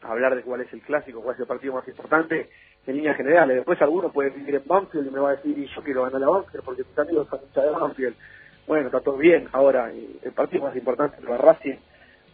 hablar 0.02 0.34
de 0.34 0.42
cuál 0.42 0.62
es 0.62 0.72
el 0.72 0.80
clásico, 0.80 1.22
cuál 1.22 1.34
es 1.34 1.40
el 1.40 1.46
partido 1.46 1.74
más 1.74 1.86
importante 1.86 2.48
en 2.86 2.96
líneas 2.96 3.16
generales. 3.16 3.56
Después 3.56 3.80
alguno 3.82 4.10
puede 4.10 4.30
vivir 4.30 4.54
en 4.54 4.62
Banfield 4.66 5.06
y 5.06 5.10
me 5.10 5.20
va 5.20 5.30
a 5.30 5.36
decir, 5.36 5.56
y 5.56 5.66
yo 5.66 5.82
quiero 5.82 6.02
ganar 6.04 6.22
a 6.22 6.28
Banfield 6.28 6.64
porque 6.64 6.84
mis 6.84 6.98
amigos 6.98 7.28
son 7.28 7.40
hinchas 7.42 7.64
de 7.64 7.70
Banfield 7.70 8.16
bueno, 8.66 8.86
está 8.86 9.00
todo 9.00 9.16
bien. 9.16 9.48
Ahora, 9.52 9.90
el 9.90 10.32
partido 10.32 10.64
más 10.64 10.76
importante 10.76 11.20
de 11.20 11.36
Racing, 11.36 11.76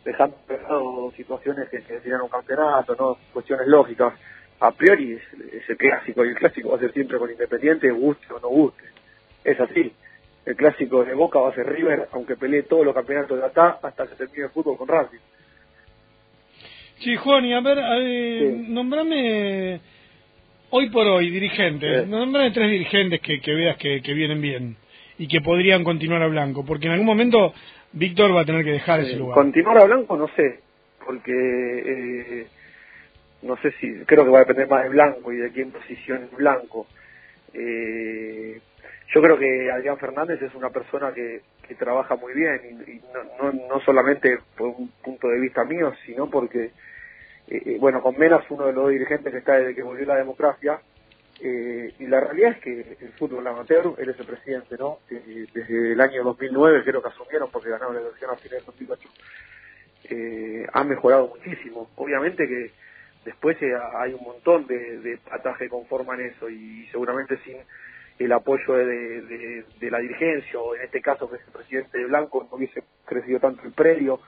dejando 0.04 1.12
situaciones 1.16 1.68
que 1.68 1.80
se 1.82 1.94
decían 1.94 2.20
un 2.22 2.28
campeonato, 2.28 2.94
no 2.96 3.18
cuestiones 3.32 3.66
lógicas. 3.66 4.14
A 4.60 4.72
priori 4.72 5.14
es, 5.14 5.68
el 5.68 5.76
clásico, 5.76 6.24
y 6.24 6.28
el 6.28 6.34
clásico 6.34 6.70
va 6.70 6.76
a 6.76 6.80
ser 6.80 6.92
siempre 6.92 7.18
con 7.18 7.30
Independiente, 7.30 7.90
guste 7.90 8.32
o 8.32 8.40
no 8.40 8.48
guste. 8.48 8.84
Es 9.44 9.58
así. 9.58 9.92
El 10.44 10.56
clásico 10.56 11.04
de 11.04 11.14
Boca 11.14 11.38
va 11.38 11.50
a 11.50 11.54
ser 11.54 11.66
River, 11.66 12.08
aunque 12.12 12.36
pelee 12.36 12.62
todos 12.62 12.84
los 12.84 12.94
campeonatos 12.94 13.38
de 13.38 13.46
acá 13.46 13.78
hasta 13.82 14.06
que 14.06 14.14
termine 14.14 14.44
el 14.44 14.50
fútbol 14.50 14.76
con 14.76 14.88
Racing. 14.88 15.18
Sí, 16.98 17.16
Juan, 17.16 17.44
y 17.46 17.54
a 17.54 17.60
ver, 17.60 17.78
nombrame 18.68 19.80
Hoy 20.72 20.88
por 20.90 21.04
hoy, 21.04 21.30
dirigentes, 21.30 22.06
nombran 22.06 22.52
tres 22.52 22.70
dirigentes 22.70 23.20
que, 23.20 23.40
que 23.40 23.52
veas 23.52 23.76
que, 23.76 24.00
que, 24.02 24.14
vienen 24.14 24.40
bien 24.40 24.76
y 25.20 25.28
que 25.28 25.42
podrían 25.42 25.84
continuar 25.84 26.22
a 26.22 26.28
Blanco, 26.28 26.64
porque 26.64 26.86
en 26.86 26.92
algún 26.92 27.06
momento 27.06 27.52
Víctor 27.92 28.34
va 28.34 28.40
a 28.40 28.44
tener 28.46 28.64
que 28.64 28.70
dejar 28.70 29.00
ese 29.00 29.16
lugar. 29.16 29.34
Continuar 29.34 29.76
a 29.76 29.84
Blanco 29.84 30.16
no 30.16 30.26
sé, 30.28 30.60
porque 31.04 31.30
eh, 31.30 32.46
no 33.42 33.54
sé 33.58 33.70
si, 33.72 33.92
creo 34.06 34.24
que 34.24 34.30
va 34.30 34.38
a 34.38 34.44
depender 34.44 34.66
más 34.66 34.84
de 34.84 34.88
Blanco 34.88 35.30
y 35.30 35.36
de 35.36 35.50
quién 35.50 35.72
posicione 35.72 36.26
Blanco. 36.34 36.86
Eh, 37.52 38.60
yo 39.14 39.20
creo 39.20 39.38
que 39.38 39.70
Adrián 39.70 39.98
Fernández 39.98 40.40
es 40.40 40.54
una 40.54 40.70
persona 40.70 41.12
que, 41.12 41.42
que 41.68 41.74
trabaja 41.74 42.16
muy 42.16 42.32
bien 42.32 42.82
y, 42.86 42.94
no, 43.12 43.52
no, 43.52 43.68
no, 43.68 43.80
solamente 43.80 44.38
por 44.56 44.68
un 44.68 44.90
punto 45.04 45.28
de 45.28 45.38
vista 45.38 45.64
mío, 45.64 45.92
sino 46.06 46.30
porque, 46.30 46.70
eh, 47.46 47.62
eh, 47.66 47.76
bueno, 47.78 48.00
con 48.00 48.16
Menas 48.16 48.46
uno 48.48 48.64
de 48.68 48.72
los 48.72 48.88
dirigentes 48.88 49.30
que 49.30 49.40
está 49.40 49.58
desde 49.58 49.74
que 49.74 49.82
volvió 49.82 50.06
la 50.06 50.16
democracia, 50.16 50.80
eh, 51.42 51.94
y 51.98 52.06
la 52.06 52.20
realidad 52.20 52.52
es 52.52 52.58
que 52.58 52.96
el 53.00 53.12
fútbol 53.12 53.46
amateur, 53.46 53.94
él 53.98 54.10
es 54.10 54.20
el 54.20 54.26
presidente, 54.26 54.76
¿no? 54.78 54.98
Desde 55.08 55.92
el 55.92 56.00
año 56.00 56.22
2009 56.24 56.82
creo 56.84 57.02
que 57.02 57.08
asumieron 57.08 57.50
porque 57.50 57.70
ganaron 57.70 57.94
la 57.94 58.02
elección 58.02 58.30
a 58.30 58.36
finales 58.36 58.66
de 58.66 58.72
2008. 58.72 59.08
Eh, 60.10 60.66
ha 60.72 60.84
mejorado 60.84 61.28
muchísimo. 61.28 61.90
Obviamente 61.96 62.46
que 62.46 62.70
después 63.24 63.56
hay 63.94 64.12
un 64.12 64.22
montón 64.22 64.66
de, 64.66 64.98
de 64.98 65.18
patas 65.18 65.56
que 65.58 65.68
conforman 65.68 66.20
eso 66.20 66.50
y 66.50 66.86
seguramente 66.90 67.38
sin 67.44 67.56
el 68.18 68.32
apoyo 68.32 68.74
de, 68.74 69.64
de, 69.80 69.90
la 69.90 69.98
dirigencia, 69.98 70.60
o 70.60 70.74
en 70.74 70.82
este 70.82 71.00
caso 71.00 71.28
que 71.30 71.36
es 71.36 71.42
el 71.46 71.52
presidente 71.52 71.96
de 71.96 72.04
Blanco, 72.04 72.46
no 72.50 72.58
hubiese 72.58 72.82
crecido 73.06 73.40
tanto 73.40 73.62
el 73.62 73.72
predio, 73.72 74.20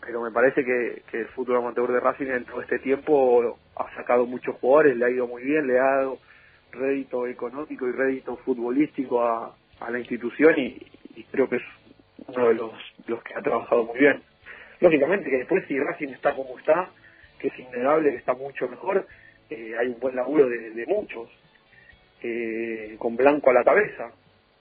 pero 0.00 0.22
me 0.22 0.32
parece 0.32 0.64
que, 0.64 1.02
que 1.08 1.20
el 1.20 1.28
fútbol 1.28 1.58
amateur 1.58 1.92
de 1.92 2.00
Racing 2.00 2.26
en 2.26 2.44
todo 2.44 2.60
este 2.62 2.80
tiempo 2.80 3.56
ha 3.76 3.94
sacado 3.94 4.26
muchos 4.26 4.56
jugadores, 4.56 4.96
le 4.96 5.04
ha 5.04 5.10
ido 5.10 5.28
muy 5.28 5.44
bien, 5.44 5.68
le 5.68 5.78
ha 5.78 5.84
dado 5.84 6.18
rédito 6.72 7.26
económico 7.26 7.86
y 7.86 7.92
rédito 7.92 8.36
futbolístico 8.38 9.22
a, 9.22 9.54
a 9.80 9.90
la 9.90 9.98
institución 9.98 10.54
y, 10.58 10.80
creo 11.30 11.48
que 11.48 11.56
es 11.56 11.62
uno 12.26 12.48
de 12.48 12.54
los, 12.54 12.72
los 13.06 13.22
que 13.22 13.34
ha 13.34 13.42
trabajado 13.42 13.84
muy 13.84 13.98
bien. 13.98 14.22
Lógicamente 14.80 15.30
que 15.30 15.38
después 15.38 15.64
si 15.68 15.78
Racing 15.78 16.08
está 16.08 16.34
como 16.34 16.58
está, 16.58 16.90
que 17.38 17.48
es 17.48 17.58
innegable 17.58 18.10
que 18.10 18.16
está 18.16 18.34
mucho 18.34 18.68
mejor, 18.68 19.06
eh, 19.50 19.74
hay 19.78 19.88
un 19.88 20.00
buen 20.00 20.16
laburo 20.16 20.48
de, 20.48 20.84
muchos, 20.86 21.28
eh, 22.22 22.96
con 22.98 23.16
blanco 23.16 23.50
a 23.50 23.54
la 23.54 23.64
cabeza, 23.64 24.10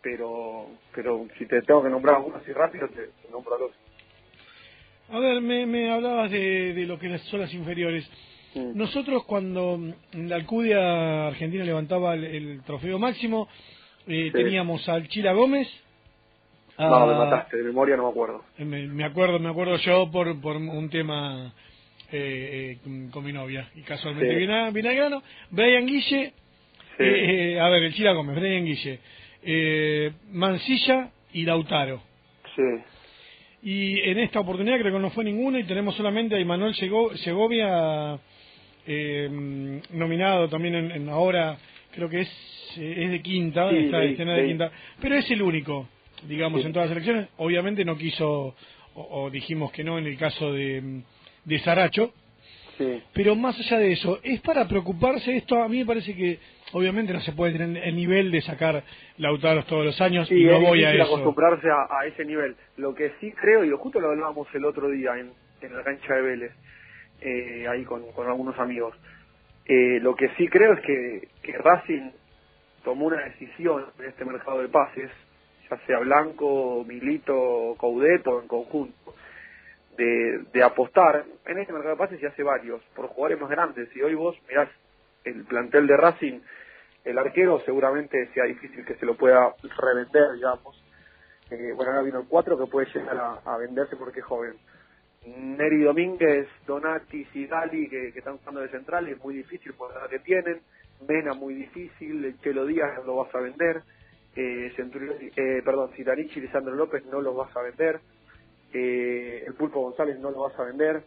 pero 0.02 0.68
pero 0.94 1.28
si 1.38 1.46
te 1.46 1.62
tengo 1.62 1.84
que 1.84 1.90
nombrar 1.90 2.20
uno 2.20 2.36
así 2.38 2.52
rápido, 2.52 2.88
te, 2.90 3.10
nombro 3.32 3.56
a 3.56 3.58
dos. 3.58 3.72
A 5.10 5.20
ver, 5.20 5.42
me, 5.42 5.66
me 5.66 5.92
hablabas 5.92 6.32
de, 6.32 6.74
de 6.74 6.86
lo 6.86 7.00
que 7.00 7.18
son 7.18 7.42
las 7.42 7.54
inferiores. 7.54 8.10
Mm. 8.56 8.78
Nosotros 8.78 9.24
cuando 9.26 9.80
la 10.14 10.36
Alcudia 10.36 11.28
Argentina 11.28 11.64
levantaba 11.64 12.16
el, 12.16 12.62
trofeo 12.66 13.00
máximo, 13.00 13.48
eh, 14.08 14.32
teníamos 14.34 14.88
al 14.90 15.08
Chila 15.08 15.34
Gómez. 15.34 15.68
no, 16.78 17.08
me 17.08 17.16
mataste, 17.16 17.58
de 17.58 17.64
memoria 17.64 17.96
no 17.96 18.04
me 18.04 18.10
acuerdo. 18.10 18.44
Eh, 18.58 18.66
me, 18.66 19.04
acuerdo, 19.06 19.40
me 19.40 19.50
acuerdo 19.50 19.78
yo 19.78 20.10
por, 20.12 20.40
por 20.42 20.58
un 20.58 20.90
tema 20.90 21.54
eh, 22.12 22.78
con 23.12 23.24
mi 23.24 23.32
novia, 23.32 23.70
y 23.76 23.82
casualmente 23.82 24.36
viene, 24.36 24.54
a 24.90 24.94
grano. 24.94 25.24
Brian 25.50 25.86
Guille, 25.86 26.34
eh, 27.00 27.58
a 27.60 27.70
ver, 27.70 27.84
el 27.84 27.94
Chila 27.94 28.12
Gómez, 28.12 28.36
Brian 28.36 28.66
Guille, 28.66 29.00
eh, 29.44 30.12
Mancilla 30.32 31.10
y 31.32 31.46
Lautaro. 31.46 32.02
Sí. 32.54 32.84
Y 33.64 34.10
en 34.10 34.20
esta 34.20 34.42
oportunidad 34.42 34.80
creo 34.80 34.94
que 34.94 35.00
no 35.00 35.12
fue 35.12 35.24
ninguno 35.24 35.58
y 35.58 35.64
tenemos 35.64 35.96
solamente 35.96 36.36
a 36.36 36.40
Imanuel 36.40 36.76
Segovia 36.76 38.20
eh, 38.94 39.82
nominado 39.92 40.50
también 40.50 40.76
en, 40.76 41.10
ahora, 41.10 41.58
creo 41.94 42.10
que 42.10 42.22
es, 42.22 42.30
es 42.78 43.12
de 43.12 43.22
quinta, 43.22 43.70
está 43.72 44.00
de, 44.00 44.16
de, 44.16 44.48
quinta, 44.48 44.72
pero 45.02 45.16
es 45.16 45.30
el 45.32 45.42
único, 45.42 45.88
digamos, 46.28 46.66
en 46.66 46.74
todas 46.74 46.90
las 46.90 46.98
elecciones. 46.98 47.30
Obviamente 47.38 47.86
no 47.86 47.98
quiso, 47.98 48.56
o, 48.96 49.30
dijimos 49.30 49.72
que 49.72 49.84
no 49.84 49.98
en 49.98 50.08
el 50.08 50.18
caso 50.18 50.52
de, 50.52 51.02
de 51.46 51.60
Saracho, 51.60 52.14
pero 53.14 53.36
más 53.36 53.58
allá 53.60 53.78
de 53.78 53.92
eso, 53.92 54.20
¿es 54.24 54.42
para 54.42 54.68
preocuparse 54.68 55.36
esto? 55.38 55.62
A 55.62 55.68
mí 55.68 55.80
me 55.80 55.86
parece 55.86 56.16
que 56.16 56.40
obviamente 56.74 57.14
no 57.14 57.22
se 57.22 57.32
puede 57.34 57.54
tener 57.54 57.84
el 57.84 57.96
nivel 57.96 58.32
de 58.32 58.42
sacar 58.42 58.84
Lautaros 59.18 59.68
todos 59.68 59.86
los 59.86 60.02
años 60.02 60.32
y 60.32 60.46
no 60.46 60.60
voy 60.60 60.84
a 60.84 60.94
eso. 60.94 61.04
acostumbrarse 61.04 61.68
a, 61.70 62.06
ese 62.08 62.26
nivel. 62.26 62.56
Lo 62.78 62.96
que 62.96 63.12
sí 63.20 63.32
creo, 63.34 63.64
y 63.64 63.70
justo 63.72 64.00
lo 64.00 64.10
hablábamos 64.10 64.48
el 64.54 64.66
otro 64.66 64.90
día 64.90 65.12
en, 65.18 65.32
en 65.62 65.76
la 65.76 65.84
cancha 65.84 66.16
de 66.16 66.22
Vélez, 66.22 66.52
eh, 67.22 67.68
ahí 67.68 67.86
con, 67.86 68.12
con, 68.12 68.28
algunos 68.28 68.58
amigos, 68.60 68.96
eh, 69.66 70.00
lo 70.02 70.16
que 70.16 70.30
sí 70.36 70.48
creo 70.48 70.74
es 70.74 70.82
que, 70.82 71.30
que 71.42 71.58
Racing 71.58 72.12
tomó 72.84 73.08
una 73.08 73.24
decisión 73.24 73.86
en 74.00 74.06
este 74.06 74.26
mercado 74.26 74.62
de 74.62 74.70
pases, 74.70 75.12
ya 75.70 75.78
sea 75.86 76.00
Blanco, 76.00 76.84
Milito, 76.86 77.76
Coudet 77.78 78.26
o 78.28 78.42
en 78.42 78.48
conjunto 78.48 79.16
de, 79.98 80.40
de 80.52 80.64
apostar 80.64 81.26
en 81.46 81.58
este 81.60 81.74
mercado 81.74 81.96
de 81.96 82.00
pases 82.00 82.22
y 82.22 82.26
hace 82.26 82.44
varios, 82.44 82.82
por 82.96 83.08
jugadores 83.08 83.40
más 83.40 83.50
grandes. 83.50 83.96
Y 83.96 84.02
hoy 84.02 84.16
vos 84.16 84.36
mirás 84.48 84.70
el 85.24 85.44
plantel 85.46 85.88
de 85.88 85.98
Racing, 85.98 86.40
el 87.04 87.18
arquero 87.18 87.60
seguramente 87.66 88.30
sea 88.34 88.46
difícil 88.46 88.86
que 88.86 88.96
se 88.96 89.06
lo 89.06 89.16
pueda 89.16 89.56
revender, 89.78 90.34
digamos. 90.36 90.84
Eh, 91.50 91.74
bueno, 91.76 91.92
ahora 91.92 92.04
vino 92.04 92.20
el 92.20 92.28
4 92.28 92.58
que 92.58 92.72
puede 92.72 92.88
llegar 92.94 93.40
a, 93.44 93.58
venderse 93.58 93.96
porque 93.96 94.20
es 94.20 94.26
joven. 94.26 94.56
Neri 95.26 95.84
Domínguez, 95.84 96.48
Donati, 96.66 97.26
Sidali, 97.26 97.88
que, 97.90 98.12
que 98.12 98.20
están 98.20 98.36
usando 98.36 98.62
de 98.62 98.70
central, 98.70 99.08
es 99.08 99.20
muy 99.20 99.36
difícil 99.36 99.74
por 99.74 99.94
la 99.96 100.08
que 100.08 100.20
tienen. 100.20 100.62
Mena, 101.08 101.34
muy 101.34 101.54
difícil. 101.54 102.26
El 102.26 102.40
Chelo 102.40 102.66
Díaz 102.66 103.06
lo 103.06 103.18
vas 103.18 103.34
a 103.34 103.40
vender. 103.40 103.84
Eh, 104.36 104.74
eh, 104.78 105.62
perdón, 105.64 105.92
Citanich 105.96 106.36
y 106.38 106.42
Lisandro 106.42 106.74
López 106.74 107.06
no 107.06 107.22
los 107.22 107.36
vas 107.36 107.56
a 107.56 107.62
vender 107.62 108.00
eh, 108.74 109.44
el 109.46 109.54
Pulpo 109.54 109.82
González 109.82 110.20
no 110.20 110.32
lo 110.32 110.42
vas 110.42 110.58
a 110.60 110.64
vender. 110.64 111.04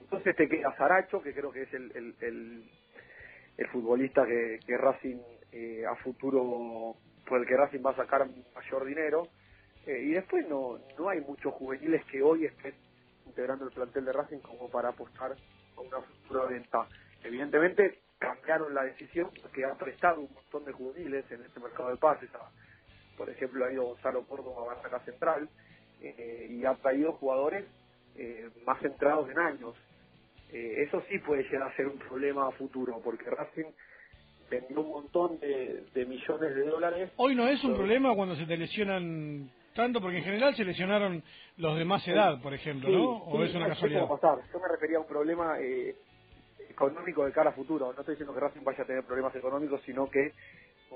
Entonces 0.00 0.36
te 0.36 0.48
queda 0.48 0.74
Zaracho, 0.76 1.22
que 1.22 1.32
creo 1.32 1.52
que 1.52 1.62
es 1.62 1.74
el, 1.74 1.92
el, 1.94 2.64
el, 3.56 3.66
futbolista 3.68 4.26
que, 4.26 4.58
que 4.66 4.76
Racing 4.76 5.18
eh, 5.52 5.84
a 5.86 5.94
futuro, 5.96 6.96
por 7.26 7.40
el 7.40 7.46
que 7.46 7.56
Racing 7.56 7.80
va 7.84 7.92
a 7.92 7.96
sacar 7.96 8.26
mayor 8.54 8.84
dinero. 8.84 9.28
Eh, 9.86 10.02
y 10.02 10.10
después 10.12 10.46
no, 10.48 10.78
no 10.98 11.08
hay 11.08 11.20
muchos 11.20 11.54
juveniles 11.54 12.04
que 12.06 12.22
hoy 12.22 12.46
estén 12.46 12.74
integrando 13.30 13.64
el 13.64 13.72
plantel 13.72 14.04
de 14.04 14.12
Racing 14.12 14.38
como 14.38 14.68
para 14.68 14.90
apostar 14.90 15.32
a 15.76 15.80
una 15.80 16.00
futura 16.00 16.46
venta. 16.46 16.86
Evidentemente 17.24 18.00
cambiaron 18.18 18.74
la 18.74 18.84
decisión 18.84 19.30
porque 19.40 19.64
han 19.64 19.78
prestado 19.78 20.20
un 20.20 20.32
montón 20.34 20.64
de 20.64 20.72
juveniles 20.72 21.30
en 21.30 21.42
este 21.42 21.58
mercado 21.60 21.90
de 21.90 21.96
pases. 21.96 22.28
Por 23.16 23.30
ejemplo, 23.30 23.64
ha 23.64 23.72
ido 23.72 23.84
Gonzalo 23.84 24.26
Córdoba 24.26 24.62
a 24.62 24.74
Barraca 24.74 25.00
Central, 25.04 25.48
eh, 26.02 26.46
y 26.50 26.64
ha 26.64 26.74
traído 26.76 27.12
jugadores 27.12 27.64
eh, 28.16 28.48
más 28.66 28.80
centrados 28.80 29.28
en 29.30 29.38
años. 29.38 29.74
Eh, 30.52 30.84
eso 30.86 31.02
sí 31.10 31.18
puede 31.18 31.42
llegar 31.44 31.64
a 31.64 31.76
ser 31.76 31.86
un 31.86 31.98
problema 31.98 32.48
a 32.48 32.52
futuro, 32.52 33.00
porque 33.04 33.28
Racing 33.28 33.70
vendió 34.50 34.80
un 34.80 34.88
montón 34.88 35.38
de, 35.38 35.84
millones 36.06 36.54
de 36.54 36.62
dólares. 36.64 37.10
Hoy 37.16 37.34
no 37.34 37.46
es 37.46 37.62
un 37.62 37.76
problema 37.76 38.14
cuando 38.14 38.34
se 38.34 38.46
te 38.46 38.56
lesionan 38.56 39.50
tanto, 39.74 40.00
porque 40.00 40.18
en 40.18 40.24
general 40.24 40.54
se 40.54 40.64
lesionaron 40.64 41.22
los 41.56 41.78
de 41.78 41.84
más 41.84 42.06
edad, 42.08 42.40
por 42.42 42.54
ejemplo, 42.54 42.90
¿no? 42.90 43.04
¿O 43.04 43.42
es 43.44 43.54
una 43.54 43.68
casualidad? 43.68 44.08
Pasar. 44.08 44.38
Yo 44.52 44.60
me 44.60 44.68
refería 44.68 44.98
a 44.98 45.00
un 45.00 45.06
problema 45.06 45.58
económico 46.80 47.24
de 47.26 47.32
cara 47.32 47.50
a 47.50 47.52
futuro. 47.52 47.92
No 47.92 48.00
estoy 48.00 48.14
diciendo 48.14 48.32
que 48.32 48.40
Racing 48.40 48.64
vaya 48.64 48.82
a 48.82 48.86
tener 48.86 49.04
problemas 49.04 49.34
económicos, 49.36 49.82
sino 49.84 50.08
que 50.08 50.32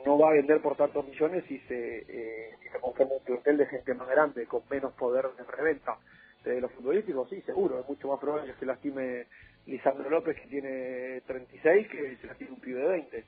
no 0.06 0.18
va 0.18 0.30
a 0.30 0.32
vender 0.32 0.60
por 0.60 0.76
tantos 0.76 1.06
millones 1.06 1.44
y 1.50 1.58
se, 1.60 1.98
eh, 2.08 2.56
se 2.72 2.80
conforma 2.80 3.14
un 3.14 3.24
plantel 3.24 3.58
de 3.58 3.66
gente 3.66 3.94
más 3.94 4.08
grande, 4.08 4.46
con 4.46 4.62
menos 4.70 4.92
poder 4.94 5.26
de 5.36 5.44
reventa. 5.44 5.98
De 6.44 6.60
los 6.60 6.70
futbolísticos, 6.72 7.30
sí, 7.30 7.40
seguro, 7.42 7.80
es 7.80 7.88
mucho 7.88 8.08
más 8.08 8.20
probable 8.20 8.52
que 8.52 8.58
se 8.58 8.66
lastime 8.66 9.26
Lisandro 9.66 10.10
López, 10.10 10.36
que 10.36 10.48
tiene 10.48 11.22
36, 11.22 11.88
que 11.88 12.16
se 12.16 12.26
lastime 12.26 12.50
un 12.50 12.60
pibe 12.60 12.80
de 12.80 12.88
20, 12.88 13.24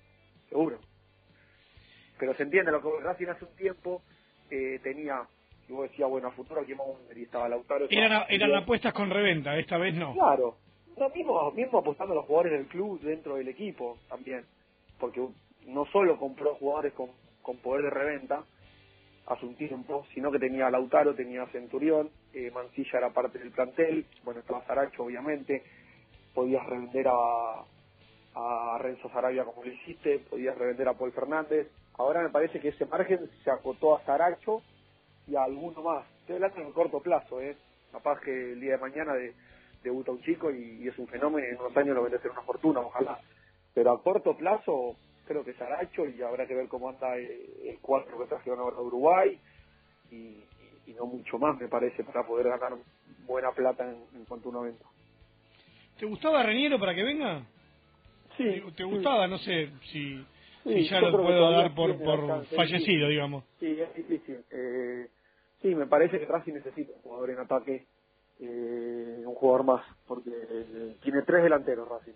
seguro. 0.50 0.79
Pero 2.19 2.35
se 2.35 2.43
entiende, 2.43 2.73
lo 2.73 2.83
que 2.83 2.88
Racing 3.03 3.29
hace 3.29 3.47
un 3.47 3.57
tiempo 3.57 4.03
eh, 4.50 4.81
tenía, 4.83 5.26
y 5.68 5.73
vos 5.73 5.90
decías, 5.90 6.08
bueno, 6.08 6.28
a 6.28 6.32
futuro 6.32 6.61
aquí 6.61 6.75
vamos 6.75 6.96
y 7.14 7.23
estaba 7.23 7.49
Lautaro. 7.49 7.87
Eran, 7.90 8.25
eran 8.28 8.54
apuestas 8.54 8.92
con 8.92 9.11
reventa, 9.11 9.56
esta 9.56 9.78
vez 9.78 9.94
no. 9.94 10.12
Claro, 10.14 10.56
no, 10.96 11.08
mismo, 11.11 11.50
mismo 11.52 11.78
apostando 11.78 12.12
a 12.12 12.16
los 12.16 12.26
jugadores 12.26 12.52
del 12.52 12.66
club 12.66 13.00
dentro 13.00 13.37
del 13.37 13.49
equipo 13.49 13.99
también, 14.08 14.44
porque 14.99 15.20
no 15.66 15.85
solo 15.87 16.18
compró 16.18 16.54
jugadores 16.54 16.92
con, 16.94 17.11
con 17.42 17.56
poder 17.58 17.85
de 17.85 17.90
reventa 17.90 18.44
hace 19.26 19.44
un 19.44 19.56
tiempo, 19.56 20.06
sino 20.14 20.30
que 20.30 20.38
tenía 20.38 20.68
a 20.68 20.70
Lautaro, 20.70 21.14
tenía 21.14 21.42
a 21.42 21.49
Centurión, 21.49 22.11
eh, 22.32 22.50
Mancilla 22.52 22.99
era 22.99 23.11
parte 23.11 23.38
del 23.38 23.50
plantel, 23.50 24.06
bueno, 24.25 24.40
estaba 24.40 24.64
Saracho 24.66 25.02
obviamente, 25.02 25.64
podías 26.32 26.64
revender 26.64 27.08
a, 27.08 27.64
a 28.35 28.78
Renzo 28.78 29.11
Sarabia 29.11 29.44
como 29.44 29.64
lo 29.64 29.73
hiciste, 29.73 30.20
podías 30.30 30.56
revender 30.56 30.87
a 30.87 30.94
Paul 30.94 31.12
Fernández, 31.12 31.68
ahora 31.99 32.23
me 32.23 32.30
parece 32.30 32.61
que 32.61 32.68
ese 32.68 32.87
margen 32.87 33.28
se 33.42 33.50
acotó 33.50 33.96
a 33.96 34.04
Saracho 34.04 34.62
y 35.26 35.35
a 35.37 35.45
alguno 35.45 35.83
más, 35.83 36.06
estoy 36.21 36.37
hablando 36.37 36.61
en 36.61 36.73
corto 36.73 37.00
plazo, 37.00 37.40
¿eh? 37.40 37.56
capaz 37.90 38.21
que 38.21 38.52
el 38.52 38.61
día 38.61 38.73
de 38.73 38.78
mañana 38.78 39.14
de, 39.14 39.35
debuta 39.83 40.12
un 40.12 40.23
chico 40.23 40.50
y, 40.50 40.87
es 40.87 40.99
un 40.99 41.06
fenómeno 41.09 41.47
y 41.47 41.50
en 41.50 41.61
unos 41.61 41.76
años 41.76 41.95
lo 41.95 42.02
vende 42.02 42.18
a 42.18 42.23
ser 42.23 42.30
una 42.30 42.42
fortuna, 42.42 42.80
ojalá, 42.80 43.18
pero 43.75 43.92
a 43.92 44.02
corto 44.02 44.37
plazo 44.37 44.97
creo 45.26 45.45
que 45.45 45.54
Saracho 45.54 46.06
y 46.06 46.23
habrá 46.23 46.47
que 46.47 46.54
ver 46.54 46.68
cómo 46.68 46.88
anda 46.88 47.16
el, 47.16 47.78
cuatro 47.80 48.18
que 48.18 48.26
trajeron 48.26 48.61
ahora 48.61 48.76
de 48.76 48.83
Uruguay 48.83 49.38
y, 50.11 50.42
no 50.97 51.04
mucho 51.04 51.38
más 51.38 51.61
me 51.61 51.68
parece 51.68 52.02
para 52.04 52.26
poder 52.26 52.49
ganar 52.49 52.73
buena 53.26 53.50
plata 53.52 53.85
en, 53.85 54.25
cuanto 54.25 54.49
a 54.49 54.52
un 54.52 54.66
evento. 54.66 54.87
¿Te 55.99 56.06
gustaba 56.06 56.42
Reñero 56.42 56.78
para 56.78 56.95
que 56.95 57.02
venga? 57.02 57.45
Sí. 58.37 58.62
¿Te, 58.75 58.85
gustaba? 58.85 59.26
No 59.26 59.37
sé 59.37 59.73
si, 59.92 60.25
ya 60.64 61.00
lo 61.00 61.11
puedo 61.11 61.50
dar 61.50 61.75
por, 61.75 62.02
por 62.02 62.47
fallecido, 62.47 63.09
digamos. 63.09 63.45
Sí, 63.61 63.78
es 63.78 63.95
difícil. 63.95 64.42
Eh, 64.50 65.09
sí, 65.62 65.75
me 65.75 65.86
parece 65.86 66.18
que 66.18 66.26
Racing 66.26 66.54
necesita 66.54 66.92
un 66.92 67.02
jugador 67.02 67.30
en 67.30 67.38
ataque, 67.38 67.86
eh, 68.40 69.22
un 69.25 69.34
jugador 69.34 69.64
más, 69.64 69.84
porque 70.06 70.30
eh, 70.30 70.96
tiene 71.02 71.22
tres 71.22 71.42
delanteros 71.42 71.88
Racing 71.88 72.14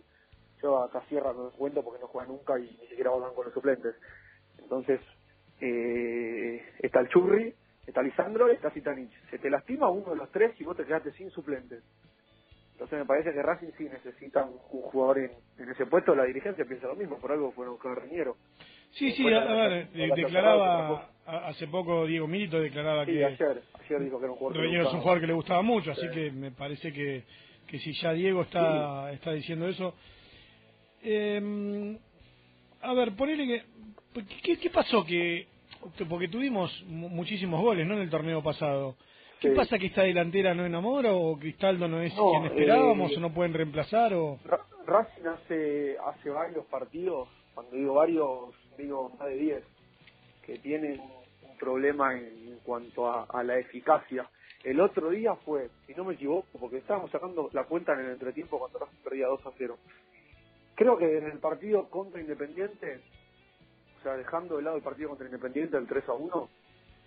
yo 0.62 0.82
acá 0.82 1.02
cierra 1.08 1.32
no 1.32 1.50
cuento 1.50 1.82
porque 1.82 2.00
no 2.00 2.08
juega 2.08 2.28
nunca 2.28 2.58
y 2.58 2.62
ni 2.80 2.86
siquiera 2.88 3.10
van 3.10 3.34
con 3.34 3.44
los 3.44 3.54
suplentes. 3.54 3.94
Entonces, 4.58 5.00
eh, 5.60 6.62
está 6.80 7.00
el 7.00 7.08
Churri, 7.08 7.54
está 7.86 8.02
Lisandro 8.02 8.50
y 8.50 8.54
está 8.54 8.70
Citanich. 8.70 9.12
Se 9.30 9.38
te 9.38 9.50
lastima 9.50 9.90
uno 9.90 10.10
de 10.10 10.16
los 10.16 10.30
tres 10.30 10.58
y 10.60 10.64
vos 10.64 10.76
te 10.76 10.84
quedaste 10.84 11.12
sin 11.12 11.30
suplentes. 11.30 11.82
Entonces 12.72 12.98
me 12.98 13.04
parece 13.04 13.32
que 13.32 13.42
Racing 13.42 13.72
sí 13.76 13.84
necesita 13.84 14.44
un, 14.44 14.56
jugador 14.56 15.18
en, 15.18 15.70
ese 15.70 15.86
puesto. 15.86 16.14
La 16.14 16.24
dirigencia 16.24 16.64
piensa 16.64 16.86
lo 16.86 16.96
mismo, 16.96 17.18
por 17.18 17.32
algo 17.32 17.52
fue 17.52 17.68
un 17.68 17.78
Reñero. 17.96 18.36
Sí, 18.92 19.12
sí, 19.12 19.32
a, 19.32 19.68
ver, 19.68 19.90
declaraba 19.90 21.09
hace 21.26 21.66
poco 21.68 22.06
Diego 22.06 22.26
Milito 22.26 22.60
declaraba 22.60 23.04
sí, 23.04 23.12
que 23.12 23.24
ayer, 23.24 23.62
ayer 23.84 24.00
dijo 24.04 24.18
que 24.18 24.24
era 24.24 24.32
un 24.32 24.38
jugador 24.38 24.66
es 24.66 24.92
un 24.92 25.00
jugador 25.00 25.20
que 25.20 25.26
le 25.26 25.32
gustaba 25.32 25.62
mucho, 25.62 25.92
así 25.92 26.08
que 26.10 26.30
me 26.30 26.50
parece 26.50 26.92
que, 26.92 27.24
que 27.66 27.78
si 27.78 27.92
ya 27.94 28.12
Diego 28.12 28.42
está, 28.42 29.12
está 29.12 29.32
diciendo 29.32 29.68
eso, 29.68 29.94
eh, 31.02 31.98
a 32.82 32.94
ver, 32.94 33.14
ponele 33.14 33.46
que... 33.46 33.62
¿Qué, 34.42 34.58
qué 34.58 34.70
pasó 34.70 35.04
que...? 35.04 35.46
Porque 36.08 36.28
tuvimos 36.28 36.84
muchísimos 36.86 37.60
goles, 37.60 37.86
¿no? 37.86 37.94
En 37.94 38.00
el 38.00 38.10
torneo 38.10 38.42
pasado. 38.42 38.96
¿Qué 39.40 39.50
pasa 39.52 39.78
que 39.78 39.86
esta 39.86 40.02
delantera 40.02 40.54
no 40.54 40.66
enamora 40.66 41.14
o 41.14 41.38
Cristaldo 41.38 41.88
no 41.88 42.02
es 42.02 42.12
quien 42.12 42.44
esperábamos 42.44 43.12
eh, 43.12 43.16
o 43.16 43.20
no 43.20 43.32
pueden 43.32 43.54
reemplazar 43.54 44.12
o...? 44.12 44.38
Racing 44.86 45.26
hace, 45.26 45.96
hace 46.04 46.30
varios 46.30 46.66
partidos, 46.66 47.28
cuando 47.54 47.76
digo 47.76 47.94
varios, 47.94 48.54
digo 48.76 49.10
más 49.18 49.28
de 49.28 49.36
10, 49.36 49.64
que 50.50 50.58
tienen 50.58 51.00
un 51.00 51.56
problema 51.58 52.12
en, 52.18 52.58
cuanto 52.64 53.08
a, 53.08 53.24
a, 53.24 53.44
la 53.44 53.56
eficacia. 53.56 54.28
El 54.64 54.80
otro 54.80 55.10
día 55.10 55.36
fue, 55.36 55.70
si 55.86 55.94
no 55.94 56.04
me 56.04 56.14
equivoco, 56.14 56.48
porque 56.58 56.78
estábamos 56.78 57.12
sacando 57.12 57.48
la 57.52 57.64
cuenta 57.64 57.92
en 57.92 58.00
el 58.00 58.10
entretiempo 58.10 58.58
cuando 58.58 58.80
Racing 58.80 59.04
perdía 59.04 59.28
2 59.28 59.46
a 59.46 59.52
0. 59.56 59.78
Creo 60.74 60.98
que 60.98 61.18
en 61.18 61.26
el 61.26 61.38
partido 61.38 61.88
contra 61.88 62.20
Independiente, 62.20 63.00
o 64.00 64.02
sea, 64.02 64.16
dejando 64.16 64.56
de 64.56 64.62
lado 64.62 64.76
el 64.76 64.82
partido 64.82 65.10
contra 65.10 65.26
Independiente, 65.26 65.76
el 65.76 65.86
3 65.86 66.08
a 66.08 66.14
1, 66.14 66.48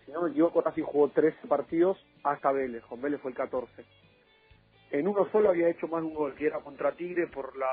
si 0.06 0.12
no 0.14 0.22
me 0.22 0.30
equivoco, 0.30 0.64
casi 0.64 0.82
jugó 0.82 1.10
13 1.10 1.46
partidos 1.48 1.98
hasta 2.24 2.50
Vélez. 2.54 2.84
Con 2.86 3.02
Vélez 3.02 3.20
fue 3.20 3.32
el 3.32 3.38
14. 3.38 3.84
En 4.92 5.06
uno 5.06 5.28
solo 5.34 5.50
había 5.50 5.68
hecho 5.68 5.90
más 5.90 6.02
un 6.02 6.14
gol, 6.14 6.34
que 6.36 6.46
era 6.46 6.62
contra 6.62 6.94
Tigre 6.94 7.28
por 7.28 7.58
la 7.58 7.68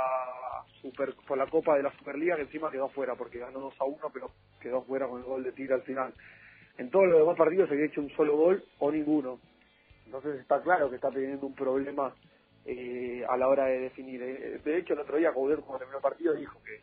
super, 0.81 1.15
por 1.27 1.39
la 1.39 1.47
Copa 1.47 1.77
de 1.77 1.83
la 1.83 1.93
Superliga, 1.93 2.37
que 2.37 2.43
encima 2.43 2.71
quedó 2.71 2.89
fuera, 2.89 3.15
porque 3.15 3.39
ganó 3.39 3.61
2 3.61 3.75
a 3.81 3.85
1, 3.85 4.11
pero 4.13 4.31
quedó 4.61 4.83
fuera 4.83 5.09
con 5.09 5.21
el 5.21 5.27
gol 5.27 5.43
de 5.43 5.53
Tigre 5.53 5.75
al 5.75 5.83
final. 5.83 6.13
En 6.79 6.91
todos 6.91 7.07
los 7.07 7.19
demás 7.19 7.37
partidos 7.37 7.71
había 7.71 7.87
hecho 7.87 8.01
un 8.01 8.11
solo 8.11 8.37
gol 8.37 8.65
o 8.79 8.91
ninguno. 8.91 9.39
Entonces 10.07 10.41
está 10.41 10.61
claro 10.61 10.89
que 10.91 10.97
está 10.97 11.11
teniendo 11.11 11.47
un 11.47 11.55
problema 11.55 12.15
eh, 12.65 13.25
a 13.29 13.37
la 13.37 13.49
hora 13.49 13.67
de 13.67 13.81
definir. 13.81 14.23
Eh, 14.23 14.61
de 14.65 14.79
hecho, 14.79 14.95
el 14.95 15.01
otro 15.01 15.17
día, 15.17 15.33
Coudet, 15.33 15.61
cuando 15.61 15.79
terminó 15.79 15.99
el 15.99 16.03
partido, 16.03 16.35
dijo 16.35 16.61
que, 16.65 16.81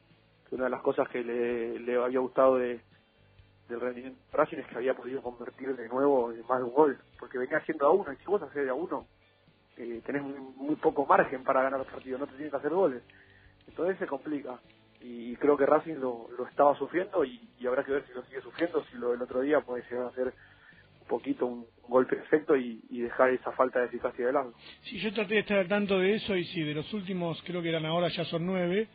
una 0.56 0.66
de 0.66 0.70
las 0.70 0.82
cosas 0.82 1.10
que 1.10 1.24
le, 1.24 1.96
había 1.98 2.20
gustado 2.20 2.58
de, 2.58 2.80
del 3.68 3.82
rendimiento 3.82 4.20
de 4.32 4.38
Racing 4.38 4.58
es 4.60 4.68
que 4.68 4.76
había 4.76 4.94
podido 4.94 5.22
convertir 5.22 5.76
de 5.76 5.90
nuevo 5.90 6.32
en 6.32 6.46
más 6.48 6.62
un 6.62 6.72
gol, 6.72 6.98
porque 7.20 7.38
venía 7.38 7.58
haciendo 7.58 7.86
a 7.86 7.92
uno, 7.92 8.14
y 8.14 8.16
si 8.16 8.26
vos 8.26 8.42
haces 8.42 8.64
de 8.64 8.70
a 8.70 8.74
uno, 8.74 9.08
eh, 9.78 10.02
tenés 10.06 10.24
muy, 10.24 10.76
poco 10.78 11.06
margen 11.06 11.44
para 11.44 11.62
ganar 11.62 11.80
los 11.80 11.88
partidos, 11.88 12.20
no 12.20 12.28
te 12.28 12.34
tienes 12.34 12.52
que 12.52 12.58
hacer 12.58 12.72
goles. 12.72 13.04
Entonces 13.68 13.98
se 13.98 14.08
complica. 14.08 14.60
Y 15.02 15.36
creo 15.36 15.58
que 15.58 15.66
Racing 15.66 15.96
lo, 15.96 16.28
lo 16.38 16.48
estaba 16.48 16.76
sufriendo 16.78 17.24
y, 17.24 17.40
y, 17.60 17.68
habrá 17.68 17.84
que 17.84 17.92
ver 17.92 18.06
si 18.08 18.14
lo 18.14 18.24
sigue 18.24 18.42
sufriendo, 18.42 18.84
si 18.86 18.98
lo 18.98 19.12
del 19.12 19.22
otro 19.22 19.42
día 19.42 19.62
puede 19.62 19.84
llegar 19.84 20.08
a 20.08 20.12
ser 20.12 20.34
poquito 21.08 21.46
un, 21.46 21.66
golpe 21.88 22.18
perfecto 22.18 22.56
y, 22.56 22.82
dejar 22.90 23.30
esa 23.30 23.52
falta 23.54 23.80
de 23.80 23.86
eficacia 23.86 24.26
de 24.26 24.34
lado. 24.34 24.54
Sí, 24.84 25.00
yo 25.00 25.14
traté 25.14 25.36
de 25.36 25.40
estar 25.42 25.60
al 25.60 25.68
tanto 25.68 26.00
de 26.00 26.16
eso 26.16 26.36
y 26.36 26.44
sí, 26.46 26.62
de 26.62 26.74
los 26.74 26.94
últimos, 26.94 27.42
creo 27.44 27.62
que 27.62 27.70
eran 27.70 27.86
ahora 27.86 28.10
ya 28.10 28.26
son 28.26 28.46
nueve 28.46 28.88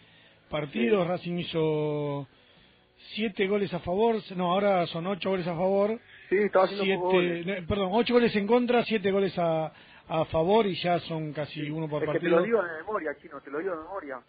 partidos, 0.51 1.07
Racing 1.07 1.39
hizo 1.39 2.29
siete 3.15 3.47
goles 3.47 3.73
a 3.73 3.81
favor, 3.81 4.17
no, 4.37 4.53
ahora 4.53 4.87
son 4.89 5.07
ocho 5.07 5.31
goles 5.31 5.47
a 5.47 5.55
favor. 5.55 5.99
Sí, 6.29 6.37
estaba 6.37 6.67
haciendo 6.67 7.11
siete, 7.11 7.65
Perdón, 7.67 7.91
ocho 7.93 8.15
goles 8.15 8.37
en 8.37 8.47
contra, 8.47 8.85
siete 8.85 9.11
goles 9.11 9.33
a, 9.39 9.73
a 10.09 10.25
favor 10.27 10.67
y 10.67 10.75
ya 10.75 11.01
son 11.01 11.33
casi 11.33 11.71
uno 11.71 11.89
por 11.89 12.05
partido. 12.05 12.37
te 12.37 12.37
lo 12.37 12.43
digo 12.43 12.63
de 12.63 12.73
memoria, 12.73 13.17
Chino, 13.21 13.41
te 13.41 13.51
lo 13.51 13.59
digo 13.59 13.71
de 13.71 13.83
memoria. 13.83 14.21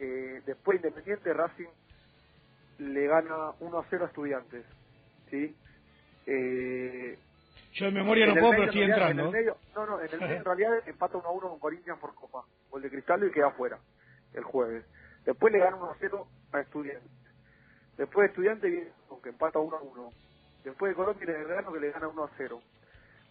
Eh, 0.00 0.42
después 0.46 0.76
Independiente 0.76 1.32
Racing 1.34 1.68
le 2.78 3.06
gana 3.06 3.52
1 3.60 3.78
a 3.78 3.84
0 3.90 4.04
a 4.04 4.08
Estudiantes. 4.08 4.64
¿sí? 5.30 5.54
Eh, 6.26 7.18
yo 7.74 7.84
de 7.84 7.90
memoria 7.92 8.26
no 8.26 8.34
puedo, 8.34 8.50
pero 8.50 8.64
estoy 8.64 8.82
entrando. 8.82 9.24
no, 9.24 9.86
no, 9.86 10.00
en, 10.00 10.08
el 10.10 10.20
medio, 10.20 10.36
en 10.36 10.44
realidad 10.44 10.88
empata 10.88 11.18
1 11.18 11.28
a 11.28 11.32
1 11.32 11.48
con 11.50 11.58
Corinthians 11.58 11.98
por 11.98 12.14
Copa. 12.14 12.44
Gol 12.70 12.82
de 12.82 12.90
Cristal 12.90 13.24
y 13.24 13.30
queda 13.30 13.50
fuera 13.50 13.78
el 14.32 14.42
jueves. 14.42 14.84
Después 15.24 15.52
le 15.52 15.58
gana 15.58 15.76
1 15.76 15.90
a 15.90 15.96
0 16.00 16.26
a 16.52 16.60
Estudiantes. 16.60 17.10
Después 17.98 18.24
de 18.24 18.28
Estudiantes 18.28 18.70
viene 18.70 18.90
que 19.22 19.28
empata 19.28 19.58
1 19.58 19.76
a 19.76 19.82
1. 19.82 20.10
Después 20.64 20.90
de 20.90 20.96
Colombia 20.96 21.26
viene 21.26 21.40
Belgrano 21.40 21.72
que 21.72 21.80
le 21.80 21.90
gana 21.90 22.08
1 22.08 22.24
a 22.24 22.30
0. 22.38 22.62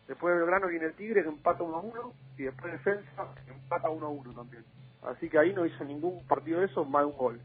Después 0.07 0.33
de 0.33 0.39
Belgrano 0.39 0.67
viene 0.67 0.85
el 0.85 0.93
Tigre 0.93 1.23
que 1.23 1.29
empata 1.29 1.63
1 1.63 1.75
a 1.75 1.81
1. 1.81 2.13
Y 2.37 2.43
después 2.43 2.71
Defensa 2.73 3.27
empata 3.47 3.89
1 3.89 4.05
a 4.05 4.09
1 4.09 4.33
también. 4.33 4.63
Así 5.03 5.29
que 5.29 5.39
ahí 5.39 5.53
no 5.53 5.65
hizo 5.65 5.83
ningún 5.83 6.25
partido 6.27 6.59
de 6.59 6.65
eso, 6.65 6.85
más 6.85 7.03
de 7.03 7.11
un 7.11 7.17
gol. 7.17 7.39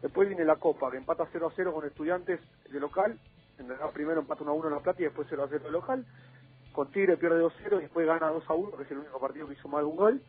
Después 0.00 0.28
viene 0.28 0.44
la 0.44 0.56
Copa, 0.56 0.90
que 0.90 0.96
empata 0.96 1.28
0 1.30 1.48
a 1.48 1.52
0 1.54 1.72
con 1.72 1.86
Estudiantes 1.86 2.40
de 2.70 2.80
local. 2.80 3.18
En 3.58 3.68
realidad 3.68 3.90
primero 3.92 4.20
empata 4.20 4.42
1 4.42 4.50
a 4.50 4.54
1 4.54 4.68
en 4.68 4.74
La 4.74 4.80
Plata 4.80 5.00
y 5.00 5.04
después 5.04 5.26
0 5.30 5.44
a 5.44 5.48
0 5.48 5.64
de 5.64 5.70
local 5.70 6.06
con 6.72 6.90
Tigre 6.90 7.16
pierde 7.16 7.42
2-0 7.42 7.78
y 7.78 7.82
después 7.82 8.06
gana 8.06 8.32
2-1, 8.32 8.76
que 8.76 8.82
es 8.82 8.90
el 8.90 8.98
único 8.98 9.20
partido 9.20 9.46
que 9.46 9.54
hizo 9.54 9.68
más 9.68 9.82
de 9.82 9.86
un 9.86 9.96
gol. 9.96 10.22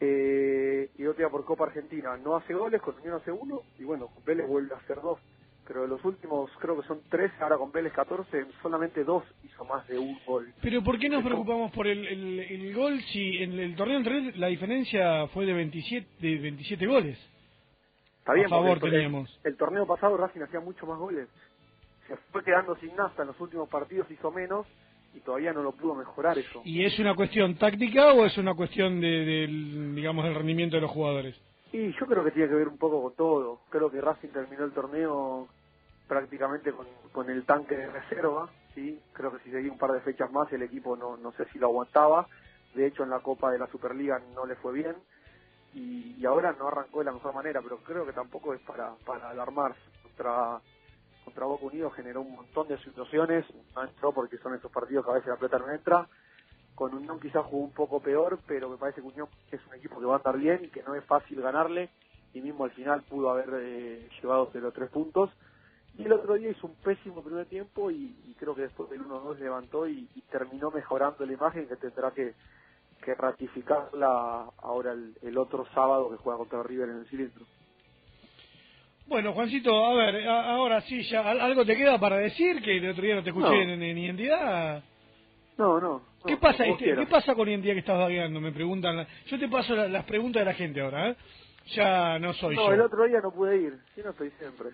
Eh, 0.00 0.90
y 0.96 1.06
otro 1.06 1.18
día 1.18 1.30
por 1.30 1.44
Copa 1.44 1.64
Argentina 1.64 2.16
no 2.18 2.36
hace 2.36 2.54
goles, 2.54 2.82
con 2.82 2.96
Unión 2.96 3.14
hace 3.14 3.32
uno, 3.32 3.62
y 3.78 3.84
bueno, 3.84 4.10
Vélez 4.24 4.46
vuelve 4.46 4.74
a 4.74 4.78
hacer 4.78 5.00
dos. 5.00 5.18
Pero 5.66 5.82
de 5.82 5.88
los 5.88 6.04
últimos, 6.04 6.50
creo 6.58 6.80
que 6.80 6.86
son 6.86 7.00
tres, 7.08 7.32
ahora 7.40 7.56
con 7.56 7.72
Vélez 7.72 7.92
14, 7.94 8.46
solamente 8.62 9.02
dos 9.02 9.24
hizo 9.44 9.64
más 9.64 9.86
de 9.88 9.98
un 9.98 10.18
gol. 10.26 10.52
Pero 10.60 10.82
¿por 10.82 10.98
qué 10.98 11.08
nos 11.08 11.24
preocupamos 11.24 11.72
por 11.72 11.86
el, 11.86 12.06
el, 12.06 12.74
gol 12.74 13.00
si 13.12 13.38
en 13.38 13.58
el 13.58 13.74
torneo 13.74 13.96
anterior 13.96 14.36
la 14.36 14.48
diferencia 14.48 15.26
fue 15.28 15.46
de 15.46 15.54
27, 15.54 16.06
de 16.20 16.38
27 16.38 16.86
goles? 16.86 17.18
Está 18.18 18.34
bien, 18.34 18.46
a 18.46 18.50
favor 18.50 18.78
el, 18.82 18.90
teníamos. 18.90 19.40
El, 19.42 19.56
torneo 19.56 19.86
pasado 19.86 20.16
Racing 20.16 20.40
hacía 20.40 20.60
mucho 20.60 20.86
más 20.86 20.98
goles. 20.98 21.28
Se 22.08 22.16
fue 22.30 22.44
quedando 22.44 22.76
sin 22.76 22.94
nasta 22.94 23.22
en 23.22 23.28
los 23.28 23.40
últimos 23.40 23.68
partidos, 23.68 24.10
hizo 24.10 24.30
menos, 24.30 24.66
y 25.14 25.20
todavía 25.20 25.52
no 25.52 25.62
lo 25.62 25.72
pudo 25.72 25.94
mejorar 25.94 26.36
eso. 26.36 26.60
¿Y 26.64 26.84
es 26.84 26.98
una 26.98 27.14
cuestión 27.14 27.54
táctica 27.54 28.12
o 28.12 28.26
es 28.26 28.36
una 28.36 28.54
cuestión 28.54 29.00
de, 29.00 29.08
del, 29.08 29.94
digamos, 29.94 30.24
del 30.24 30.34
rendimiento 30.34 30.76
de 30.76 30.82
los 30.82 30.90
jugadores? 30.90 31.40
Y 31.74 31.92
yo 31.98 32.06
creo 32.06 32.22
que 32.22 32.30
tiene 32.30 32.48
que 32.48 32.54
ver 32.54 32.68
un 32.68 32.78
poco 32.78 33.02
con 33.02 33.16
todo. 33.16 33.62
Creo 33.68 33.90
que 33.90 34.00
Racing 34.00 34.28
terminó 34.28 34.62
el 34.62 34.70
torneo 34.70 35.48
prácticamente 36.06 36.70
con, 36.70 36.86
con 37.10 37.28
el 37.28 37.44
tanque 37.44 37.76
de 37.76 37.90
reserva, 37.90 38.48
sí. 38.76 39.02
Creo 39.12 39.32
que 39.32 39.42
si 39.42 39.50
seguía 39.50 39.72
un 39.72 39.78
par 39.78 39.90
de 39.90 40.00
fechas 40.02 40.30
más 40.30 40.52
el 40.52 40.62
equipo 40.62 40.94
no, 40.94 41.16
no 41.16 41.32
sé 41.32 41.46
si 41.46 41.58
lo 41.58 41.66
aguantaba. 41.66 42.28
De 42.76 42.86
hecho 42.86 43.02
en 43.02 43.10
la 43.10 43.18
Copa 43.18 43.50
de 43.50 43.58
la 43.58 43.66
Superliga 43.66 44.22
no 44.36 44.46
le 44.46 44.54
fue 44.54 44.72
bien 44.72 44.94
y, 45.74 46.14
y 46.16 46.24
ahora 46.26 46.52
no 46.52 46.68
arrancó 46.68 47.00
de 47.00 47.06
la 47.06 47.12
mejor 47.12 47.34
manera, 47.34 47.60
pero 47.60 47.78
creo 47.78 48.06
que 48.06 48.12
tampoco 48.12 48.54
es 48.54 48.60
para, 48.60 48.94
para 49.04 49.30
alarmarse. 49.30 49.80
Contra 50.04 50.60
contra 51.24 51.46
Boca 51.46 51.66
Unido 51.66 51.90
generó 51.90 52.20
un 52.20 52.36
montón 52.36 52.68
de 52.68 52.78
situaciones, 52.84 53.46
no 53.74 53.82
entró 53.82 54.12
porque 54.12 54.38
son 54.38 54.54
esos 54.54 54.70
partidos 54.70 55.04
que 55.04 55.10
a 55.10 55.14
veces 55.14 55.28
la 55.28 55.36
pelota 55.38 55.58
no 55.58 55.72
entra. 55.72 56.08
Con 56.74 56.94
Unión 56.94 57.20
quizás 57.20 57.44
jugó 57.46 57.64
un 57.64 57.72
poco 57.72 58.00
peor, 58.00 58.38
pero 58.46 58.68
me 58.68 58.76
parece 58.76 59.00
que 59.00 59.06
Unión 59.06 59.28
es 59.50 59.60
un 59.66 59.74
equipo 59.74 60.00
que 60.00 60.06
va 60.06 60.14
a 60.14 60.16
andar 60.18 60.38
bien 60.38 60.64
y 60.64 60.68
que 60.68 60.82
no 60.82 60.94
es 60.94 61.04
fácil 61.04 61.40
ganarle, 61.40 61.90
y 62.32 62.40
mismo 62.40 62.64
al 62.64 62.72
final 62.72 63.02
pudo 63.02 63.30
haber 63.30 63.48
eh, 63.60 64.08
llevado 64.20 64.50
0-3 64.52 64.90
puntos. 64.90 65.30
Y 65.96 66.04
el 66.04 66.12
otro 66.12 66.34
día 66.34 66.50
hizo 66.50 66.66
un 66.66 66.74
pésimo 66.74 67.22
primer 67.22 67.46
tiempo 67.46 67.90
y, 67.90 68.34
creo 68.38 68.54
que 68.54 68.62
después 68.62 68.90
del 68.90 69.04
1-2 69.04 69.38
levantó 69.38 69.88
y, 69.88 70.08
terminó 70.30 70.72
mejorando 70.72 71.24
la 71.24 71.32
imagen 71.32 71.68
que 71.68 71.76
tendrá 71.76 72.10
que, 72.10 72.34
que 73.04 73.14
ratificarla 73.14 74.50
ahora 74.58 74.92
el, 74.92 75.16
el 75.22 75.38
otro 75.38 75.64
sábado 75.72 76.10
que 76.10 76.16
juega 76.16 76.38
contra 76.38 76.64
River 76.64 76.88
en 76.88 76.98
el 76.98 77.06
cilindro. 77.06 77.46
Bueno, 79.06 79.34
Juancito, 79.34 79.84
a 79.84 79.94
ver, 79.94 80.26
ahora 80.26 80.80
sí, 80.82 81.02
ya 81.02 81.20
algo 81.20 81.64
te 81.66 81.76
queda 81.76 81.98
para 81.98 82.16
decir 82.16 82.62
que 82.62 82.78
el 82.78 82.90
otro 82.90 83.02
día 83.02 83.14
no 83.16 83.22
te 83.22 83.30
escuché 83.30 83.62
en, 83.62 83.82
identidad. 83.82 84.82
No, 85.56 85.80
no. 85.80 86.02
¿Qué 86.26 86.36
pasa, 86.36 86.64
este, 86.64 86.94
¿Qué 86.94 87.06
pasa 87.06 87.34
con 87.34 87.48
identidad 87.48 87.74
que 87.74 87.80
estás 87.80 87.98
vagueando? 87.98 88.40
Me 88.40 88.52
preguntan. 88.52 89.06
Yo 89.26 89.38
te 89.38 89.48
paso 89.48 89.74
las 89.74 90.04
preguntas 90.04 90.40
de 90.40 90.46
la 90.46 90.54
gente 90.54 90.80
ahora, 90.80 91.10
¿eh? 91.10 91.16
Ya 91.74 92.18
no 92.18 92.32
soy 92.34 92.56
no, 92.56 92.66
yo. 92.66 92.72
el 92.72 92.80
otro 92.80 93.04
día 93.04 93.20
no 93.20 93.30
pude 93.30 93.56
ir, 93.56 93.78
sí 93.94 94.02
no 94.04 94.10
estoy 94.10 94.30
siempre. 94.38 94.70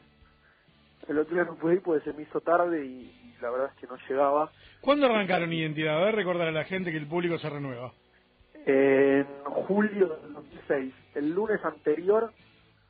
El 1.08 1.18
otro 1.18 1.34
día 1.34 1.44
no 1.44 1.54
pude 1.56 1.74
ir 1.74 1.82
porque 1.82 2.04
se 2.04 2.16
me 2.16 2.22
hizo 2.22 2.40
tarde 2.40 2.84
y, 2.84 3.34
la 3.40 3.50
verdad 3.50 3.70
es 3.72 3.80
que 3.80 3.86
no 3.86 3.96
llegaba. 4.08 4.50
¿Cuándo 4.80 5.06
arrancaron 5.06 5.52
Identidad? 5.52 5.98
A 5.98 6.04
ver, 6.04 6.14
recordar 6.14 6.48
a 6.48 6.52
la 6.52 6.64
gente 6.64 6.90
que 6.90 6.98
el 6.98 7.06
público 7.06 7.38
se 7.38 7.48
renueva. 7.48 7.92
En 8.66 9.24
julio 9.44 10.08
del 10.22 10.34
2006, 10.34 10.94
el 11.14 11.30
lunes 11.30 11.64
anterior 11.64 12.32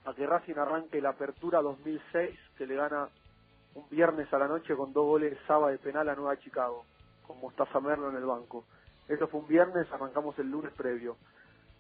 a 0.05 0.15
que 0.15 0.27
Racing 0.27 0.55
arranque 0.57 1.01
la 1.01 1.11
apertura 1.11 1.61
2006, 1.61 2.31
que 2.57 2.67
le 2.67 2.75
gana 2.75 3.09
un 3.75 3.85
viernes 3.91 4.33
a 4.33 4.39
la 4.39 4.49
noche 4.49 4.75
con 4.75 4.93
dos 4.93 5.05
goles 5.05 5.39
Saba 5.47 5.71
de 5.71 5.79
penal 5.79 6.09
a 6.09 6.15
Nueva 6.15 6.39
Chicago, 6.39 6.85
con 7.31 7.41
Mostaza 7.41 7.79
Merlo 7.81 8.11
en 8.11 8.17
el 8.17 8.25
banco. 8.25 8.65
Eso 9.09 9.29
fue 9.29 9.41
un 9.41 9.47
viernes, 9.47 9.87
arrancamos 9.93 10.37
el 10.39 10.51
lunes 10.51 10.73
previo. 10.73 11.17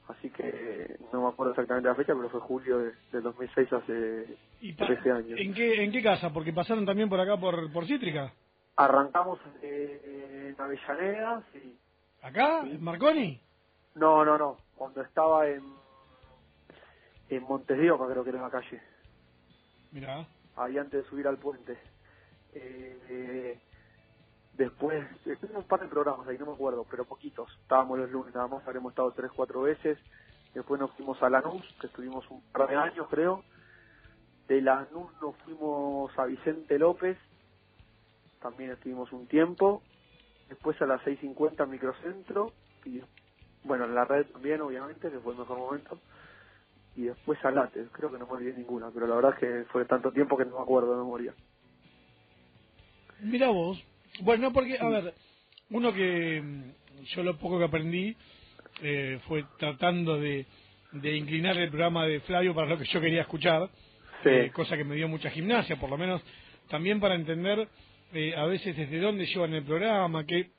Así 0.06 0.30
que 0.30 0.96
no 1.12 1.22
me 1.22 1.28
acuerdo 1.28 1.52
exactamente 1.52 1.88
la 1.88 1.94
fecha, 1.94 2.14
pero 2.14 2.28
fue 2.30 2.40
julio 2.40 2.78
de, 2.78 2.92
del 3.12 3.22
2006, 3.22 3.72
hace 3.72 4.38
13 4.76 5.10
años. 5.10 5.38
¿En 5.38 5.54
qué, 5.54 5.84
¿En 5.84 5.92
qué 5.92 6.02
casa? 6.02 6.32
Porque 6.32 6.52
pasaron 6.52 6.84
también 6.86 7.08
por 7.08 7.20
acá, 7.20 7.36
por, 7.36 7.72
por 7.72 7.86
Cítrica. 7.86 8.32
Arrancamos 8.76 9.38
en 9.62 10.56
Avellaneda, 10.58 11.42
sí. 11.52 11.76
¿Acá? 12.22 12.60
¿En 12.60 12.82
Marconi? 12.82 13.40
No, 13.94 14.24
no, 14.24 14.38
no. 14.38 14.56
Cuando 14.76 15.02
estaba 15.02 15.48
en, 15.48 15.62
en 17.28 17.42
Montes 17.42 17.76
de 17.76 17.90
Oca, 17.90 18.06
creo 18.10 18.22
que 18.24 18.30
era 18.30 18.38
en 18.38 18.44
la 18.44 18.50
calle. 18.50 18.80
Mira. 19.92 20.26
Ahí 20.56 20.78
antes 20.78 21.04
de 21.04 21.10
subir 21.10 21.26
al 21.26 21.38
puente. 21.38 21.76
Eh, 22.52 23.58
después, 24.60 25.06
un 25.54 25.62
par 25.64 25.80
de 25.80 25.88
programas 25.88 26.28
ahí, 26.28 26.36
no 26.38 26.46
me 26.46 26.52
acuerdo, 26.52 26.86
pero 26.90 27.06
poquitos. 27.06 27.50
Estábamos 27.62 27.98
los 27.98 28.10
lunes, 28.10 28.34
nada 28.34 28.46
más, 28.46 28.66
habremos 28.66 28.92
estado 28.92 29.10
tres, 29.12 29.30
cuatro 29.34 29.62
veces. 29.62 29.98
Después 30.54 30.78
nos 30.78 30.90
fuimos 30.92 31.22
a 31.22 31.30
Lanús, 31.30 31.64
que 31.80 31.86
estuvimos 31.86 32.30
un 32.30 32.42
par 32.52 32.68
de 32.68 32.76
años, 32.76 33.06
creo. 33.08 33.42
De 34.48 34.60
Lanús 34.60 35.10
nos 35.22 35.34
fuimos 35.36 36.16
a 36.18 36.26
Vicente 36.26 36.78
López, 36.78 37.16
también 38.42 38.72
estuvimos 38.72 39.10
un 39.12 39.26
tiempo. 39.26 39.82
Después 40.50 40.80
a 40.82 40.86
las 40.86 41.00
6.50 41.02 41.66
Microcentro, 41.66 42.52
y 42.84 43.00
bueno, 43.64 43.86
en 43.86 43.94
la 43.94 44.04
red 44.04 44.26
también, 44.26 44.60
obviamente, 44.60 45.10
que 45.10 45.20
fue 45.20 45.32
el 45.32 45.38
mejor 45.38 45.58
momento. 45.58 45.98
Y 46.96 47.04
después 47.04 47.42
a 47.44 47.50
Late, 47.50 47.86
creo 47.92 48.10
que 48.10 48.18
no 48.18 48.26
me 48.26 48.32
olvidé 48.32 48.52
ninguna, 48.52 48.90
pero 48.90 49.06
la 49.06 49.14
verdad 49.14 49.32
es 49.34 49.38
que 49.38 49.64
fue 49.70 49.86
tanto 49.86 50.12
tiempo 50.12 50.36
que 50.36 50.44
no 50.44 50.56
me 50.56 50.62
acuerdo 50.62 50.90
de 50.90 50.98
memoria. 50.98 51.34
Mira 53.20 53.48
vos, 53.48 53.84
bueno, 54.20 54.52
porque, 54.52 54.78
a 54.78 54.88
ver, 54.88 55.14
uno 55.70 55.92
que 55.92 56.40
mm, 56.40 57.04
yo 57.14 57.22
lo 57.22 57.38
poco 57.38 57.59
que 57.59 57.64
aprendí 57.64 58.16
eh, 58.83 59.18
fue 59.26 59.44
tratando 59.59 60.18
de, 60.18 60.46
de 60.92 61.16
inclinar 61.16 61.56
el 61.56 61.68
programa 61.68 62.06
de 62.06 62.20
Flavio 62.20 62.54
para 62.54 62.68
lo 62.68 62.78
que 62.78 62.85
yo 62.85 63.00
quería 63.00 63.22
escuchar, 63.22 63.68
eh, 64.24 64.50
cosa 64.52 64.76
que 64.76 64.85
me 64.85 64.96
dio 64.96 65.09
mucha 65.09 65.30
gimnasia, 65.30 65.76
por 65.76 65.90
lo 65.90 65.96
menos 65.96 66.22
también 66.68 67.00
para 67.00 67.14
entender 67.14 67.68
eh, 68.12 68.35
a 68.37 68.44
veces 68.46 68.76
desde 68.76 68.98
dónde 68.98 69.26
llevan 69.26 69.54
el 69.54 69.64
programa, 69.64 70.24
que 70.26 70.50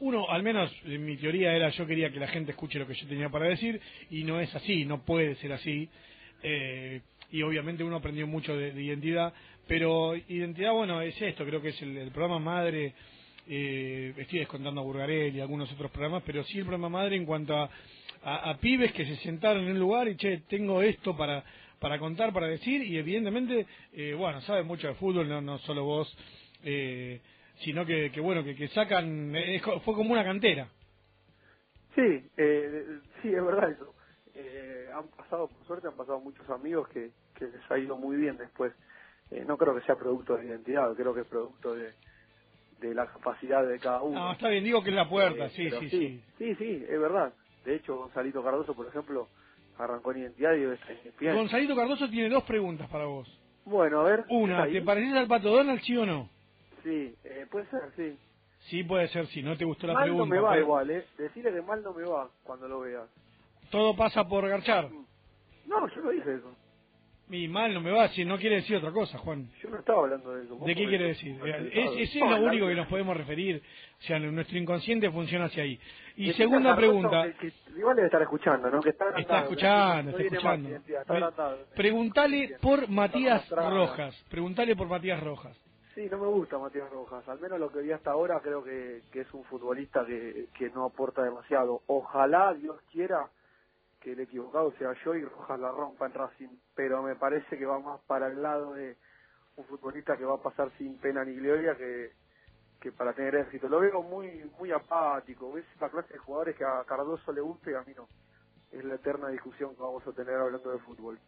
uno, 0.00 0.28
al 0.28 0.42
menos 0.42 0.70
mi 0.84 1.16
teoría 1.16 1.54
era 1.54 1.70
yo 1.70 1.86
quería 1.86 2.10
que 2.10 2.18
la 2.18 2.26
gente 2.28 2.50
escuche 2.50 2.78
lo 2.78 2.86
que 2.86 2.94
yo 2.94 3.06
tenía 3.06 3.28
para 3.28 3.46
decir 3.46 3.80
y 4.10 4.24
no 4.24 4.40
es 4.40 4.54
así, 4.54 4.84
no 4.84 5.04
puede 5.04 5.36
ser 5.36 5.52
así. 5.52 5.88
Eh, 6.42 7.00
y 7.34 7.42
obviamente 7.42 7.82
uno 7.82 7.96
aprendió 7.96 8.28
mucho 8.28 8.56
de, 8.56 8.80
identidad, 8.80 9.34
pero 9.66 10.14
identidad, 10.14 10.70
bueno, 10.70 11.00
es 11.00 11.20
esto, 11.20 11.44
creo 11.44 11.60
que 11.60 11.70
es 11.70 11.82
el, 11.82 12.12
programa 12.12 12.38
madre, 12.38 12.94
eh, 13.48 14.14
estoy 14.16 14.38
descontando 14.38 14.80
a 14.80 14.84
Burgarel 14.84 15.34
y 15.34 15.40
algunos 15.40 15.70
otros 15.72 15.90
programas, 15.90 16.22
pero 16.24 16.44
sí 16.44 16.58
el 16.58 16.64
programa 16.64 16.88
madre 16.88 17.16
en 17.16 17.26
cuanto 17.26 17.56
a, 17.56 17.68
a, 18.22 18.56
pibes 18.58 18.92
que 18.92 19.04
se 19.04 19.16
sentaron 19.16 19.64
en 19.64 19.72
un 19.72 19.80
lugar 19.80 20.06
y, 20.06 20.14
che, 20.14 20.42
tengo 20.48 20.80
esto 20.80 21.16
para, 21.16 21.42
para 21.80 21.98
contar, 21.98 22.32
para 22.32 22.46
decir, 22.46 22.84
y 22.84 22.98
evidentemente, 22.98 23.66
eh, 23.94 24.14
bueno, 24.16 24.40
sabes 24.42 24.64
mucho 24.64 24.86
de 24.86 24.94
fútbol, 24.94 25.28
no, 25.28 25.40
no 25.40 25.58
solo 25.58 25.82
vos, 25.82 26.16
eh, 26.62 27.20
sino 27.64 27.84
que, 27.84 28.12
que 28.12 28.20
bueno, 28.20 28.44
que, 28.44 28.54
que 28.54 28.68
sacan, 28.68 29.34
fue 29.84 29.94
como 29.94 30.12
una 30.12 30.22
cantera. 30.22 30.68
Sí, 31.96 32.30
eh, 32.36 33.00
sí, 33.22 33.28
es 33.28 33.44
verdad 33.44 33.72
eso. 33.72 33.92
Eh, 34.36 34.88
han 34.92 35.08
pasado, 35.08 35.48
por 35.48 35.63
suerte, 35.74 35.88
han 35.88 35.96
pasado 35.96 36.20
muchos 36.20 36.48
amigos 36.50 36.88
que, 36.88 37.10
que 37.34 37.46
les 37.46 37.70
ha 37.70 37.78
ido 37.78 37.96
muy 37.96 38.16
bien 38.16 38.36
después. 38.36 38.72
Eh, 39.30 39.44
no 39.46 39.56
creo 39.56 39.74
que 39.74 39.80
sea 39.82 39.96
producto 39.96 40.36
de 40.36 40.46
identidad, 40.46 40.94
creo 40.94 41.14
que 41.14 41.22
es 41.22 41.26
producto 41.26 41.74
de, 41.74 41.92
de 42.80 42.94
la 42.94 43.06
capacidad 43.06 43.66
de 43.66 43.78
cada 43.78 44.02
uno. 44.02 44.18
No, 44.18 44.32
está 44.32 44.48
bien, 44.48 44.62
digo 44.62 44.82
que 44.82 44.90
es 44.90 44.96
la 44.96 45.08
puerta, 45.08 45.48
sí, 45.50 45.70
sí, 45.70 45.88
sí, 45.90 46.22
sí. 46.38 46.54
Sí, 46.58 46.84
es 46.88 47.00
verdad. 47.00 47.32
De 47.64 47.76
hecho, 47.76 47.96
Gonzalito 47.96 48.42
Cardoso, 48.44 48.74
por 48.74 48.86
ejemplo, 48.86 49.28
arrancó 49.78 50.12
en 50.12 50.18
identidad 50.18 50.54
y 50.54 50.64
es 50.64 51.34
Gonzalito 51.34 51.74
Cardoso 51.74 52.08
tiene 52.08 52.28
dos 52.28 52.44
preguntas 52.44 52.88
para 52.88 53.06
vos. 53.06 53.28
Bueno, 53.64 54.00
a 54.00 54.04
ver. 54.04 54.24
Una, 54.28 54.66
¿te 54.66 54.82
pareces 54.82 55.14
al 55.14 55.26
Pato 55.26 55.50
Donald, 55.50 55.80
sí 55.80 55.96
o 55.96 56.04
no? 56.04 56.28
Sí, 56.82 57.14
eh, 57.24 57.46
puede 57.50 57.66
ser, 57.70 57.80
sí. 57.96 58.18
Sí, 58.68 58.84
puede 58.84 59.08
ser, 59.08 59.26
si 59.28 59.42
no 59.42 59.56
te 59.56 59.64
gustó 59.64 59.86
la 59.86 59.94
mal 59.94 60.04
pregunta. 60.04 60.24
no 60.26 60.30
me 60.30 60.40
va 60.40 60.58
igual, 60.58 60.90
¿eh? 60.90 61.06
Decirle 61.18 61.52
que 61.52 61.62
mal 61.62 61.82
no 61.82 61.92
me 61.94 62.04
va 62.04 62.30
cuando 62.44 62.68
lo 62.68 62.80
veas. 62.80 63.08
¿Todo 63.70 63.96
pasa 63.96 64.24
por 64.28 64.46
garchar? 64.48 64.88
No, 65.66 65.88
yo 65.88 66.02
no 66.02 66.10
dije 66.10 66.34
eso. 66.34 66.54
Y 67.30 67.48
mal 67.48 67.72
no 67.72 67.80
me 67.80 67.90
va, 67.90 68.08
si 68.08 68.24
no 68.24 68.36
quiere 68.36 68.56
decir 68.56 68.76
otra 68.76 68.92
cosa, 68.92 69.16
Juan. 69.18 69.48
Yo 69.62 69.70
no 69.70 69.78
estaba 69.78 70.02
hablando 70.02 70.34
de 70.34 70.44
eso. 70.44 70.56
¿De 70.56 70.74
qué 70.74 70.86
quiere 70.86 71.06
decir? 71.08 71.40
Es, 71.72 72.14
es 72.14 72.20
lo 72.20 72.46
único 72.46 72.66
que 72.66 72.74
nos 72.74 72.86
podemos 72.86 73.16
referir. 73.16 73.62
O 73.98 74.02
sea, 74.02 74.18
nuestro 74.18 74.58
inconsciente 74.58 75.10
funciona 75.10 75.46
hacia 75.46 75.62
ahí. 75.62 75.80
Y 76.16 76.32
segunda 76.34 76.76
pregunta. 76.76 77.26
igual 77.76 77.96
debe 77.96 78.06
estar 78.06 78.20
escuchando, 78.20 78.70
¿no? 78.70 78.80
Que 78.80 78.90
está, 78.90 79.08
está 79.16 79.40
escuchando, 79.40 80.10
está 80.10 80.22
escuchando. 80.22 80.68
Preguntale 81.74 82.56
por 82.60 82.88
Matías 82.88 83.48
Rojas. 83.48 84.14
Preguntale 84.28 84.76
por 84.76 84.88
Matías 84.88 85.22
Rojas. 85.22 85.58
Sí, 85.94 86.08
no 86.10 86.18
me 86.18 86.26
gusta 86.26 86.58
Matías 86.58 86.90
Rojas. 86.90 87.26
Al 87.28 87.40
menos 87.40 87.58
lo 87.58 87.70
que 87.70 87.80
vi 87.80 87.92
hasta 87.92 88.10
ahora 88.10 88.40
creo 88.42 88.62
que, 88.62 89.02
que 89.12 89.20
es 89.20 89.32
un 89.32 89.44
futbolista 89.44 90.04
que, 90.04 90.48
que 90.58 90.68
no 90.70 90.84
aporta 90.84 91.22
demasiado. 91.22 91.82
Ojalá, 91.86 92.52
Dios 92.52 92.76
quiera, 92.92 93.30
que 94.04 94.12
el 94.12 94.20
equivocado 94.20 94.70
sea 94.72 94.92
yo 95.02 95.14
y 95.14 95.24
Rojas 95.24 95.58
la 95.58 95.72
rompa 95.72 96.06
en 96.06 96.12
Racing. 96.12 96.48
Pero 96.74 97.02
me 97.02 97.16
parece 97.16 97.56
que 97.56 97.64
va 97.64 97.78
más 97.78 98.00
para 98.02 98.28
el 98.28 98.42
lado 98.42 98.74
de 98.74 98.96
un 99.56 99.64
futbolista 99.64 100.16
que 100.16 100.26
va 100.26 100.34
a 100.34 100.42
pasar 100.42 100.70
sin 100.76 100.98
pena 100.98 101.24
ni 101.24 101.34
gloria 101.34 101.74
que, 101.74 102.12
que 102.80 102.92
para 102.92 103.14
tener 103.14 103.34
éxito. 103.34 103.66
Lo 103.66 103.80
veo 103.80 104.02
muy 104.02 104.28
muy 104.58 104.70
apático. 104.72 105.52
¿Ves 105.52 105.64
la 105.80 105.88
clase 105.88 106.12
de 106.12 106.18
jugadores 106.18 106.54
que 106.54 106.64
a 106.64 106.84
Cardoso 106.84 107.32
le 107.32 107.40
gusta 107.40 107.70
y 107.70 107.74
a 107.74 107.82
mí 107.82 107.94
no? 107.96 108.06
Es 108.70 108.84
la 108.84 108.96
eterna 108.96 109.28
discusión 109.28 109.74
que 109.74 109.82
vamos 109.82 110.06
a 110.06 110.12
tener 110.12 110.34
hablando 110.34 110.70
de 110.70 110.78
fútbol. 110.80 111.18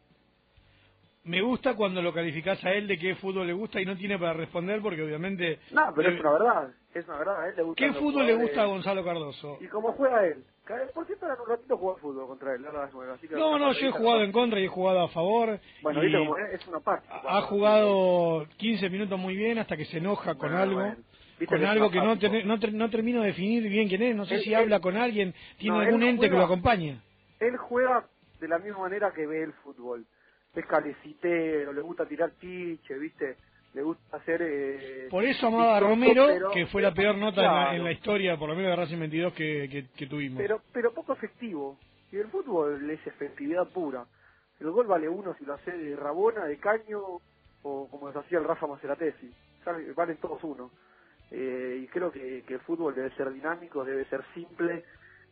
Me 1.27 1.43
gusta 1.43 1.75
cuando 1.75 2.01
lo 2.01 2.13
calificás 2.15 2.65
a 2.65 2.71
él 2.71 2.87
de 2.87 2.97
qué 2.97 3.17
fútbol 3.17 3.49
le 3.49 3.53
gusta 3.53 3.81
y 3.81 3.85
no 3.85 3.97
tiene 3.97 4.17
para 4.17 4.33
responder 4.33 4.81
porque 4.81 5.03
obviamente... 5.03 5.59
No, 5.73 5.93
pero 5.95 6.11
es 6.11 6.21
una 6.21 6.33
verdad, 6.33 6.71
es 6.95 7.09
una 7.09 7.19
verdad. 7.19 7.49
él 7.49 7.55
le 7.57 7.63
gusta 7.65 7.85
¿Qué 7.85 7.93
fútbol 7.95 8.27
le 8.27 8.35
gusta 8.35 8.63
a 8.63 8.67
Gonzalo 8.67 9.05
Cardoso? 9.05 9.59
¿Y 9.61 9.67
cómo 9.67 9.93
juega 9.93 10.25
él? 10.25 10.45
Por 10.95 11.05
cierto, 11.07 11.27
en 11.27 11.33
un 11.33 11.49
ratito 11.49 11.77
jugó 11.77 11.97
fútbol 11.97 12.29
contra 12.29 12.55
él. 12.55 12.65
Así 13.13 13.27
que 13.27 13.35
no, 13.35 13.59
no, 13.59 13.73
yo 13.73 13.89
he 13.89 13.91
jugado 13.91 14.23
en 14.23 14.31
contra 14.31 14.61
y 14.61 14.65
he 14.65 14.69
jugado 14.69 15.01
a 15.01 15.09
favor. 15.09 15.59
Bueno, 15.83 16.05
y 16.05 16.13
como 16.13 16.39
es 16.39 16.67
una 16.69 16.81
parte. 16.81 17.09
Ha 17.11 17.43
jugado 17.43 18.47
15 18.57 18.89
minutos 18.91 19.19
muy 19.19 19.37
bien 19.37 19.59
hasta 19.59 19.77
que 19.77 19.85
se 19.87 19.99
enoja 19.99 20.37
con 20.37 20.53
algo. 20.53 20.95
Con 21.49 21.65
algo 21.65 21.91
que 21.91 21.99
no, 21.99 22.15
no, 22.15 22.57
no, 22.57 22.91
termino 22.91 23.21
de 23.21 23.29
definir 23.29 23.69
bien 23.69 23.89
quién 23.89 24.03
es. 24.03 24.17
No 24.17 24.27
sé 24.27 24.39
si 24.41 24.55
habla 24.55 24.81
con 24.81 24.97
alguien, 24.97 25.35
tiene 25.59 25.79
algún 25.79 26.03
ente 26.05 26.31
que 26.31 26.37
lo 26.37 26.45
acompañe. 26.45 27.01
Él 27.41 27.57
juega 27.57 28.07
de 28.41 28.49
la 28.49 28.59
misma 28.59 28.81
manera 28.81 29.13
que 29.13 29.27
ve 29.27 29.43
el 29.43 29.53
fútbol 29.53 30.07
es 30.61 30.67
calecitero, 30.67 31.73
le 31.73 31.81
gusta 31.81 32.07
tirar 32.07 32.33
chiche, 32.41 32.99
¿viste? 32.99 33.37
Le 33.75 33.83
gusta 33.83 34.17
hacer... 34.17 34.41
Eh, 34.43 35.09
por 35.11 35.25
eso 35.25 35.49
amaba 35.49 35.77
a 35.77 35.81
Romero, 35.81 36.51
que 36.53 36.67
fue 36.67 36.81
la 36.81 36.95
peor 36.95 37.17
nota 37.19 37.75
en, 37.75 37.85
la, 37.85 37.93
historia, 37.93 38.39
por 38.39 38.49
lo 38.49 38.57
menos 38.57 38.71
de 38.71 38.77
Racing 38.77 38.99
22 38.99 39.35
que, 39.35 39.89
que, 39.95 40.07
tuvimos. 40.07 40.39
Pero, 40.39 40.63
pero 40.73 40.93
poco 40.95 41.13
efectivo. 41.13 41.79
Y 42.11 42.17
el 42.17 42.29
fútbol 42.29 42.91
es 42.91 43.07
efectividad 43.07 43.69
pura. 43.69 44.07
El 44.61 44.71
gol 44.71 44.87
vale 44.87 45.09
uno 45.09 45.35
si 45.39 45.45
lo 45.45 45.55
hace 45.55 45.73
de 45.73 45.95
Rabona, 45.95 46.47
de 46.47 46.57
Caño, 46.59 47.21
o 47.63 47.89
como 47.91 48.11
se 48.13 48.19
hacía 48.19 48.39
el 48.39 48.45
Rafa 48.45 48.67
Maceratesi. 48.67 49.31
Valen 49.95 50.17
todos 50.19 50.43
uno. 50.45 50.71
Eh, 51.31 51.81
y 51.83 51.87
creo 51.89 52.11
que, 52.11 52.45
que 52.47 52.55
el 52.55 52.61
fútbol 52.61 52.95
debe 52.95 53.11
ser 53.17 53.33
dinámico, 53.33 53.85
debe 53.85 54.05
ser 54.07 54.23
simple, 54.33 54.85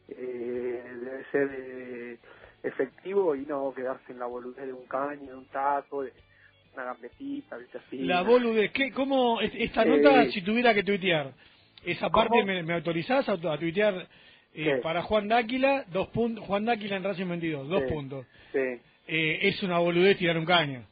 eh, 0.09 0.85
debe 1.01 1.25
ser 1.31 1.51
eh, 1.53 2.19
efectivo 2.65 3.35
y 3.37 3.47
no 3.47 3.73
quedarse 3.75 4.13
en 4.13 4.19
la 4.19 4.27
boludez 4.27 4.67
de 4.67 4.73
un 4.73 4.87
caño, 4.87 5.27
de 5.27 5.35
un 5.35 5.47
taco, 5.47 6.03
de 6.03 6.13
una 6.75 6.85
gambetita, 6.85 7.57
así. 7.57 7.99
La 7.99 8.23
boludez, 8.23 8.73
¿qué, 8.73 8.91
¿cómo 8.93 9.41
esta 9.41 9.85
nota, 9.85 10.31
si 10.31 10.43
tuviera 10.43 10.75
que 10.75 10.83
tuitear, 10.83 11.33
esa 11.85 12.09
parte 12.11 12.43
me, 12.43 12.63
me, 12.63 12.75
autorizás 12.75 13.29
a, 13.29 13.37
tuitear 13.37 14.09
eh, 14.55 14.81
para 14.83 15.03
Juan 15.03 15.29
Dáquila, 15.29 15.85
dos 15.89 16.09
puntos, 16.09 16.45
Juan 16.47 16.65
Dáquila 16.65 16.97
en 16.97 17.05
Racing 17.05 17.29
22, 17.29 17.69
dos 17.69 17.83
puntos. 17.85 18.27
Sí. 18.53 18.81
Eh, 19.07 19.39
es 19.43 19.63
una 19.63 19.79
boludez 19.79 20.17
tirar 20.17 20.39
un 20.39 20.47
caño. 20.47 20.87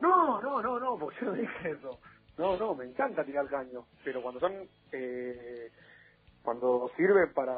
No, 0.00 0.40
no, 0.42 0.60
no, 0.60 0.78
no, 0.78 0.98
porque 0.98 1.16
yo 1.20 1.26
no 1.28 1.32
dije 1.32 1.70
eso. 1.70 1.98
No, 2.36 2.58
no, 2.58 2.74
me 2.74 2.84
encanta 2.84 3.24
tirar 3.24 3.48
caño, 3.48 3.86
pero 4.04 4.20
cuando 4.20 4.40
son 4.40 4.68
eh, 4.92 5.70
cuando 6.42 6.90
sirven 6.96 7.32
para, 7.32 7.54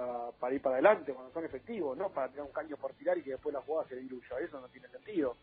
para 0.48 0.56
ir 0.56 0.62
para 0.62 0.76
adelante, 0.76 1.14
cuando 1.14 1.32
son 1.32 1.44
efectivos, 1.44 1.96
no 1.98 2.10
para 2.12 2.30
tirar 2.30 2.46
un 2.46 2.52
caño 2.52 2.76
por 2.78 2.94
tirar 2.94 3.18
y 3.18 3.24
que 3.24 3.32
después 3.32 3.52
la 3.54 3.62
jugada 3.62 3.88
se 3.88 3.96
diluya. 3.96 4.38
Eso 4.40 4.60
no 4.60 4.68
tiene 4.70 4.88
sentido. 4.88 5.36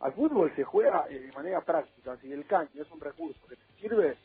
al 0.00 0.14
fútbol 0.14 0.52
se 0.56 0.64
juega 0.64 1.06
eh, 1.10 1.20
de 1.20 1.32
manera 1.32 1.62
práctica, 1.64 2.16
si 2.18 2.32
el 2.32 2.46
caño 2.46 2.82
es 2.82 2.90
un 2.90 3.00
recurso 3.00 3.46
que 3.48 3.56
te 3.56 3.66
sirve, 3.80 4.20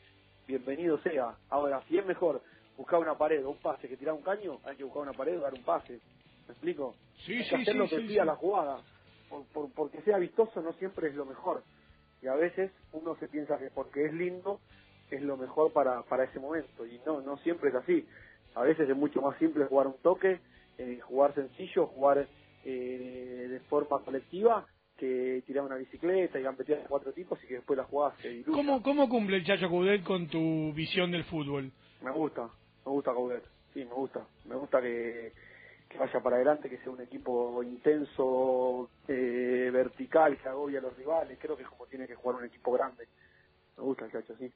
bienvenido 0.46 0.98
sea. 1.00 1.38
Ahora, 1.48 1.84
si 1.88 1.98
es 1.98 2.06
mejor 2.06 2.42
buscar 2.76 3.00
una 3.00 3.18
pared 3.18 3.44
o 3.46 3.50
un 3.50 3.60
pase 3.60 3.88
que 3.88 3.96
tirar 3.96 4.14
un 4.14 4.22
caño, 4.22 4.60
hay 4.64 4.76
que 4.76 4.84
buscar 4.84 5.02
una 5.02 5.14
pared 5.14 5.38
o 5.38 5.42
dar 5.42 5.54
un 5.54 5.64
pase. 5.64 6.02
¿Me 6.48 6.54
explico? 6.54 6.98
Sí, 7.26 7.42
hay 7.42 7.46
sí, 7.46 7.48
que 7.48 7.56
hacer 7.56 7.76
sí, 7.76 7.76
lo 7.76 7.88
que 7.88 8.00
sí, 8.00 8.08
pida 8.08 8.24
sí. 8.24 8.26
la 8.26 8.36
jugada. 8.36 8.84
Por, 9.28 9.48
por- 9.50 9.72
porque 9.74 10.02
sea 10.02 10.18
vistoso 10.18 10.62
no 10.62 10.72
siempre 10.74 11.08
es 11.08 11.14
lo 11.16 11.26
mejor. 11.26 11.64
Y 12.22 12.28
a 12.28 12.34
veces 12.34 12.72
uno 12.92 13.16
se 13.18 13.28
piensa 13.28 13.58
que 13.58 13.70
porque 13.70 14.06
es 14.06 14.14
lindo 14.14 14.62
es 15.08 15.22
lo 15.22 15.36
mejor 15.36 15.72
para, 15.72 16.04
para 16.04 16.24
ese 16.24 16.40
momento. 16.40 16.86
Y 16.86 16.98
no, 17.00 17.20
no 17.22 17.36
siempre 17.38 17.70
es 17.70 17.76
así. 17.76 18.08
A 18.54 18.62
veces 18.62 18.88
es 18.88 18.96
mucho 18.96 19.20
más 19.20 19.36
simple 19.38 19.64
jugar 19.66 19.88
un 19.88 19.96
toque, 20.02 20.40
eh, 20.78 21.00
jugar 21.02 21.34
sencillo, 21.34 21.86
jugar 21.86 22.26
eh, 22.64 23.46
de 23.50 23.60
forma 23.60 24.00
colectiva, 24.00 24.66
que 24.96 25.42
tirar 25.46 25.64
una 25.64 25.76
bicicleta 25.76 26.38
y 26.38 26.42
gambetear 26.42 26.80
a 26.80 26.88
cuatro 26.88 27.12
tipos 27.12 27.42
y 27.42 27.48
que 27.48 27.54
después 27.54 27.76
la 27.76 27.84
jugada 27.84 28.14
se. 28.22 28.42
¿Cómo, 28.44 28.82
¿Cómo 28.82 29.08
cumple 29.08 29.38
el 29.38 29.44
Chacho 29.44 29.68
Coudet 29.68 30.04
con 30.04 30.28
tu 30.28 30.72
visión 30.72 31.10
del 31.10 31.24
fútbol? 31.24 31.72
Me 32.02 32.12
gusta, 32.12 32.48
me 32.86 32.92
gusta 32.92 33.12
Coudet, 33.12 33.42
sí, 33.72 33.84
me 33.84 33.94
gusta. 33.94 34.24
Me 34.44 34.54
gusta 34.54 34.80
que, 34.80 35.32
que 35.88 35.98
vaya 35.98 36.20
para 36.20 36.36
adelante, 36.36 36.70
que 36.70 36.78
sea 36.78 36.92
un 36.92 37.00
equipo 37.00 37.60
intenso, 37.62 38.88
eh, 39.08 39.70
vertical, 39.72 40.38
que 40.38 40.48
agobie 40.48 40.78
a 40.78 40.82
los 40.82 40.96
rivales. 40.96 41.38
Creo 41.40 41.56
que 41.56 41.64
es 41.64 41.68
como 41.68 41.86
tiene 41.86 42.06
que 42.06 42.14
jugar 42.14 42.38
un 42.38 42.46
equipo 42.46 42.72
grande. 42.72 43.08
Me 43.76 43.82
gusta 43.82 44.04
el 44.04 44.12
cacho, 44.12 44.36
sí. 44.38 44.52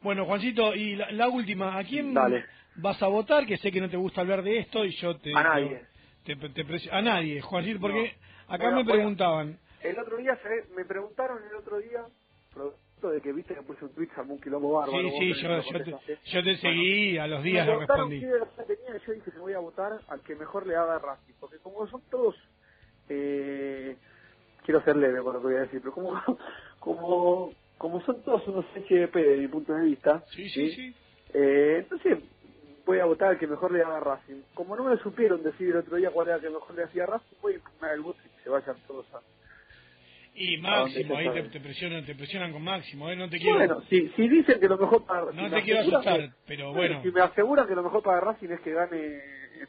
Bueno, 0.00 0.26
Juancito, 0.26 0.74
y 0.74 0.96
la, 0.96 1.12
la 1.12 1.28
última, 1.28 1.78
¿a 1.78 1.84
quién 1.84 2.12
Dale. 2.12 2.44
Vas 2.76 3.02
a 3.02 3.08
votar? 3.08 3.46
Que 3.46 3.56
sé 3.58 3.70
que 3.70 3.80
no 3.80 3.90
te 3.90 3.96
gusta 3.96 4.20
hablar 4.20 4.42
de 4.42 4.58
esto 4.58 4.84
y 4.84 4.90
yo 4.96 5.16
te... 5.18 5.32
A 5.34 5.42
nadie. 5.42 5.82
te- 6.24 6.36
te 6.36 6.90
a 6.90 7.02
nadie, 7.02 7.40
Juancito, 7.40 7.80
porque 7.80 8.14
No. 8.48 8.54
acá 8.54 8.64
Bueno, 8.64 8.76
me 8.76 8.82
a- 8.82 8.94
preguntaban... 8.94 9.58
El 9.82 9.98
otro 9.98 10.16
día 10.16 10.38
¿sabés? 10.42 10.68
me 10.70 10.84
preguntaron 10.84 11.38
el 11.50 11.56
otro 11.56 11.78
día, 11.78 12.04
producto 12.54 13.10
de 13.10 13.20
que 13.20 13.32
viste 13.32 13.54
que 13.54 13.62
puse 13.62 13.84
un 13.84 13.92
tweet, 13.94 14.08
armó 14.16 14.34
un 14.34 14.40
quilombo 14.40 14.72
bárbaro. 14.72 15.02
Sí, 15.18 15.34
sí, 15.34 15.42
yo, 15.42 15.48
te, 15.48 15.64
contestaste. 15.64 16.18
yo 16.32 16.44
te 16.44 16.56
seguí, 16.58 17.18
a 17.18 17.26
los 17.26 17.42
días 17.42 17.66
me 17.66 17.72
le 17.72 17.78
respondí. 17.80 18.20
tenía 18.20 18.96
yo 19.04 19.12
dije 19.12 19.30
que 19.32 19.38
voy 19.38 19.52
a 19.54 19.58
votar 19.58 19.92
al 20.08 20.22
que 20.22 20.36
mejor 20.36 20.66
le 20.68 20.76
haga 20.76 20.98
Racing, 21.00 21.34
porque 21.40 21.58
como 21.58 21.86
son 21.88 22.02
todos, 22.10 22.36
eh, 23.08 23.96
quiero 24.64 24.82
ser 24.84 24.96
leve 24.96 25.20
con 25.22 25.34
lo 25.34 25.40
que 25.40 25.46
voy 25.48 25.56
a 25.56 25.60
decir, 25.62 25.80
pero 25.80 25.92
como, 25.92 26.12
como, 26.78 27.52
como 27.78 28.00
son 28.02 28.22
todos 28.22 28.46
unos 28.46 28.64
HDP 28.74 29.14
de 29.16 29.36
mi 29.38 29.48
punto 29.48 29.72
de 29.74 29.84
vista, 29.84 30.22
Sí, 30.30 30.48
sí, 30.50 30.70
sí. 30.70 30.94
Eh, 31.34 31.78
entonces 31.80 32.18
voy 32.86 32.98
a 32.98 33.04
votar 33.04 33.28
al 33.30 33.38
que 33.38 33.46
mejor 33.46 33.72
le 33.72 33.82
haga 33.82 34.00
Racing. 34.00 34.42
Como 34.54 34.76
no 34.76 34.84
me 34.84 34.96
supieron 34.98 35.42
decir 35.42 35.68
el 35.70 35.76
otro 35.78 35.96
día 35.96 36.10
cuál 36.10 36.28
era 36.28 36.36
el 36.36 36.42
que 36.42 36.50
mejor 36.50 36.74
le 36.74 36.84
hacía 36.84 37.06
Racing, 37.06 37.36
voy 37.40 37.52
a 37.54 37.56
impugnar 37.56 37.92
el 37.94 38.00
voto 38.00 38.18
y 38.24 38.28
que 38.36 38.42
se 38.44 38.50
vayan 38.50 38.76
todos 38.86 39.06
a... 39.14 39.20
Y 40.34 40.54
¿A 40.64 40.78
dónde 40.78 41.04
Máximo, 41.04 41.16
ahí 41.18 41.28
te, 41.50 41.60
presionan, 41.60 42.06
te 42.06 42.14
presionan 42.14 42.52
con 42.52 42.62
Máximo, 42.62 43.10
¿eh? 43.10 43.16
No 43.16 43.28
te 43.28 43.38
quiero... 43.38 43.58
Bueno, 43.58 43.82
si, 43.90 44.08
si 44.16 44.28
dicen 44.28 44.58
que 44.60 44.66
lo 44.66 44.78
mejor 44.78 45.04
para 45.04 45.30
No 45.32 45.48
si 45.48 45.54
te 45.54 45.62
quiero 45.62 45.80
asustar, 45.80 46.20
que- 46.20 46.30
pero 46.46 46.72
bueno. 46.72 47.02
Si 47.02 47.10
me 47.10 47.20
aseguran 47.20 47.66
que 47.68 47.74
lo 47.74 47.82
mejor 47.82 48.02
para 48.02 48.20
Racing 48.20 48.48
es 48.48 48.60
que 48.60 48.72
gane 48.72 49.20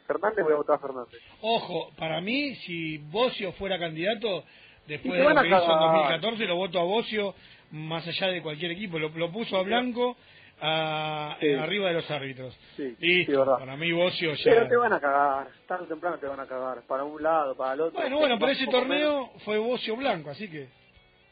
Fernández, 0.06 0.42
voy 0.42 0.54
a 0.54 0.56
votar 0.56 0.76
a 0.76 0.78
Fernández. 0.78 1.20
Ojo, 1.42 1.90
para 1.98 2.20
mí, 2.22 2.54
si 2.56 2.96
Bocio 2.98 3.52
fuera 3.52 3.78
candidato, 3.78 4.44
después 4.86 5.12
de 5.18 5.24
lo 5.34 5.40
que 5.42 5.48
hizo 5.48 5.56
en 5.56 5.66
cagar. 5.66 5.80
2014, 5.80 6.44
lo 6.46 6.56
voto 6.56 6.80
a 6.80 6.84
Bocio 6.84 7.34
más 7.70 8.06
allá 8.08 8.28
de 8.28 8.40
cualquier 8.42 8.70
equipo. 8.70 8.98
Lo, 8.98 9.10
lo 9.10 9.30
puso 9.30 9.58
a 9.58 9.62
Blanco 9.62 10.16
a, 10.60 11.36
Sí. 11.40 11.46
eh, 11.46 11.58
arriba 11.58 11.88
de 11.88 11.94
los 11.94 12.10
árbitros. 12.10 12.54
Sí, 12.76 12.94
Listo, 12.98 13.32
sí, 13.32 13.38
verdad. 13.38 13.58
para 13.58 13.76
mí 13.76 13.92
Bocio 13.92 14.34
ya... 14.34 14.44
Pero 14.50 14.68
te 14.68 14.76
van 14.76 14.92
a 14.92 15.00
cagar, 15.00 15.48
tarde 15.66 15.84
o 15.84 15.88
temprano 15.88 16.18
te 16.18 16.26
van 16.26 16.40
a 16.40 16.46
cagar, 16.46 16.82
para 16.86 17.04
un 17.04 17.22
lado, 17.22 17.56
para 17.56 17.74
el 17.74 17.80
otro. 17.82 18.00
Bueno, 18.00 18.18
bueno, 18.18 18.38
pero 18.38 18.52
ese 18.52 18.66
torneo 18.66 19.30
fue 19.44 19.58
Bocio 19.58 19.96
Blanco, 19.96 20.30
así 20.30 20.50
que... 20.50 20.68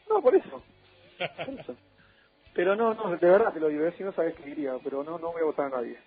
No, 0.09 0.21
por 0.21 0.35
eso. 0.35 0.63
por 1.45 1.59
eso. 1.59 1.75
Pero 2.53 2.75
no, 2.75 2.93
no, 2.93 3.09
de 3.15 3.27
verdad 3.29 3.51
te 3.53 3.59
lo 3.59 3.69
digo, 3.69 3.89
si 3.97 4.03
no 4.03 4.11
sabes 4.13 4.35
qué 4.35 4.43
diría, 4.43 4.73
pero 4.83 5.03
no, 5.03 5.17
no 5.17 5.31
voy 5.31 5.41
a 5.41 5.45
votar 5.45 5.65
a 5.67 5.77
nadie. 5.77 5.97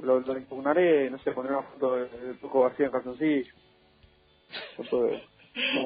Lo, 0.00 0.20
lo 0.20 0.36
impugnaré, 0.36 1.10
no 1.10 1.18
sé, 1.20 1.32
poner 1.32 1.52
una 1.52 1.62
foto 1.62 1.96
de, 1.96 2.08
de 2.08 2.34
Tuco 2.34 2.62
García 2.62 2.86
en 2.86 2.92
calzoncillo. 2.92 3.52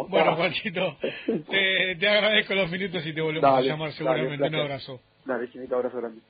Bueno, 0.08 0.34
Juanchito, 0.34 0.96
te, 1.48 1.94
te 1.96 2.08
agradezco 2.08 2.54
los 2.54 2.68
minutos 2.72 3.06
y 3.06 3.12
te 3.14 3.20
volvemos 3.20 3.48
Dale, 3.48 3.68
a 3.68 3.70
llamar 3.70 3.90
dale, 3.90 3.96
seguramente. 3.98 4.48
Un 4.48 4.54
abrazo. 4.56 5.00
Dale, 5.24 5.48
chinito, 5.52 5.76
abrazo 5.76 5.98
grande. 5.98 6.20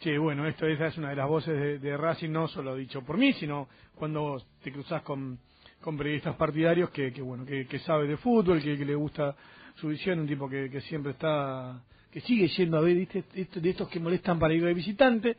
Sí, 0.00 0.16
bueno, 0.18 0.46
esto 0.46 0.66
esa 0.66 0.88
es 0.88 0.98
una 0.98 1.10
de 1.10 1.16
las 1.16 1.28
voces 1.28 1.80
de, 1.82 1.96
Racing, 1.96 2.30
no 2.30 2.48
solo 2.48 2.76
dicho 2.76 3.02
por 3.02 3.16
mí, 3.16 3.32
sino 3.34 3.68
cuando 3.94 4.40
te 4.62 4.72
cruzas 4.72 5.02
con, 5.02 5.38
con 5.80 5.96
periodistas 5.96 6.36
partidarios 6.36 6.90
que, 6.90 7.12
que 7.12 7.22
bueno, 7.22 7.44
que, 7.44 7.66
que 7.66 7.78
sabe 7.80 8.06
de 8.06 8.16
fútbol, 8.18 8.62
que, 8.62 8.76
que 8.78 8.84
le 8.84 8.94
gusta 8.94 9.34
su 9.76 9.88
visión, 9.88 10.20
un 10.20 10.28
tipo 10.28 10.48
que, 10.48 10.70
que 10.70 10.80
siempre 10.82 11.12
está, 11.12 11.82
que 12.12 12.20
sigue 12.20 12.48
yendo 12.48 12.78
a 12.78 12.80
ver. 12.80 12.96
Esto- 12.98 13.60
de 13.60 13.70
estos 13.70 13.88
que 13.88 14.00
molestan 14.00 14.38
para 14.38 14.54
ir 14.54 14.64
de 14.64 14.74
visitante, 14.74 15.36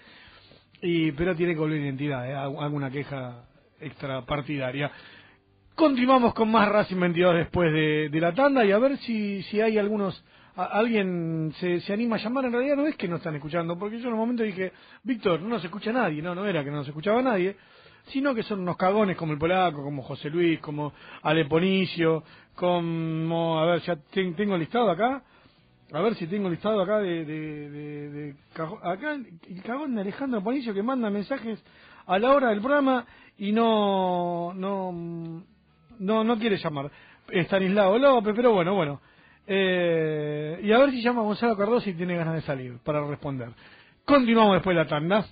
y 0.81 1.11
pero 1.13 1.35
tiene 1.35 1.53
que 1.53 1.59
volver 1.59 1.79
identidad, 1.81 2.29
¿eh? 2.29 2.35
Alg- 2.35 2.61
alguna 2.61 2.91
queja 2.91 3.45
extra 3.79 4.25
partidaria. 4.25 4.91
Continuamos 5.75 6.33
con 6.33 6.51
más 6.51 6.67
Racing 6.69 6.99
22 6.99 7.35
después 7.35 7.71
de, 7.71 8.09
de 8.09 8.19
la 8.21 8.33
tanda 8.33 8.65
y 8.65 8.71
a 8.71 8.79
ver 8.79 8.97
si, 8.99 9.41
si 9.43 9.61
hay 9.61 9.77
algunos... 9.77 10.21
alguien 10.65 11.51
se, 11.59 11.81
se 11.81 11.93
anima 11.93 12.15
a 12.15 12.19
llamar, 12.19 12.45
en 12.45 12.51
realidad 12.53 12.75
no 12.75 12.87
es 12.87 12.95
que 12.95 13.07
no 13.07 13.17
están 13.17 13.35
escuchando, 13.35 13.77
porque 13.77 13.99
yo 13.99 14.07
en 14.07 14.13
un 14.13 14.19
momento 14.19 14.43
dije, 14.43 14.71
Víctor, 15.03 15.41
no 15.41 15.49
nos 15.49 15.63
escucha 15.63 15.91
nadie, 15.91 16.21
no, 16.21 16.33
no 16.35 16.45
era 16.45 16.63
que 16.63 16.71
no 16.71 16.77
nos 16.77 16.87
escuchaba 16.87 17.21
nadie, 17.21 17.55
sino 18.07 18.33
que 18.33 18.43
son 18.43 18.61
unos 18.61 18.77
cagones 18.77 19.15
como 19.17 19.33
el 19.33 19.39
polaco, 19.39 19.83
como 19.83 20.01
José 20.03 20.29
Luis, 20.29 20.59
como 20.59 20.93
Ale 21.21 21.45
Ponicio, 21.45 22.23
como, 22.55 23.59
a 23.59 23.65
ver, 23.65 23.81
ya 23.81 23.95
ten- 24.11 24.35
tengo 24.35 24.57
listado 24.57 24.89
acá, 24.91 25.21
a 25.91 26.01
ver 26.01 26.15
si 26.15 26.27
tengo 26.27 26.49
listado 26.49 26.81
acá 26.81 26.99
de, 26.99 27.25
de, 27.25 27.69
de- 28.09 28.35
acá 28.83 29.13
el 29.13 29.61
cagón 29.63 29.95
de 29.95 30.01
Alejandro 30.01 30.43
Ponicio 30.43 30.73
que 30.73 30.83
manda 30.83 31.09
mensajes 31.09 31.63
a 32.05 32.19
la 32.19 32.31
hora 32.31 32.49
del 32.49 32.59
programa 32.59 33.05
y 33.37 33.51
no 33.51 34.53
no 34.55 34.91
no 35.99 36.23
no 36.23 36.37
quiere 36.39 36.57
llamar. 36.57 36.91
Estanislao 37.29 37.97
López 37.97 38.33
pero 38.35 38.51
bueno 38.53 38.75
bueno 38.75 39.01
eh, 39.51 40.59
y 40.61 40.71
a 40.71 40.77
ver 40.77 40.91
si 40.91 41.01
llama 41.01 41.23
Gonzalo 41.23 41.57
Cardoso 41.57 41.89
y 41.89 41.93
tiene 41.93 42.15
ganas 42.15 42.35
de 42.35 42.41
salir 42.41 42.77
para 42.83 43.05
responder. 43.05 43.49
Continuamos 44.05 44.53
después 44.53 44.77
de 44.77 44.83
la 44.83 44.87
tanda 44.87 45.25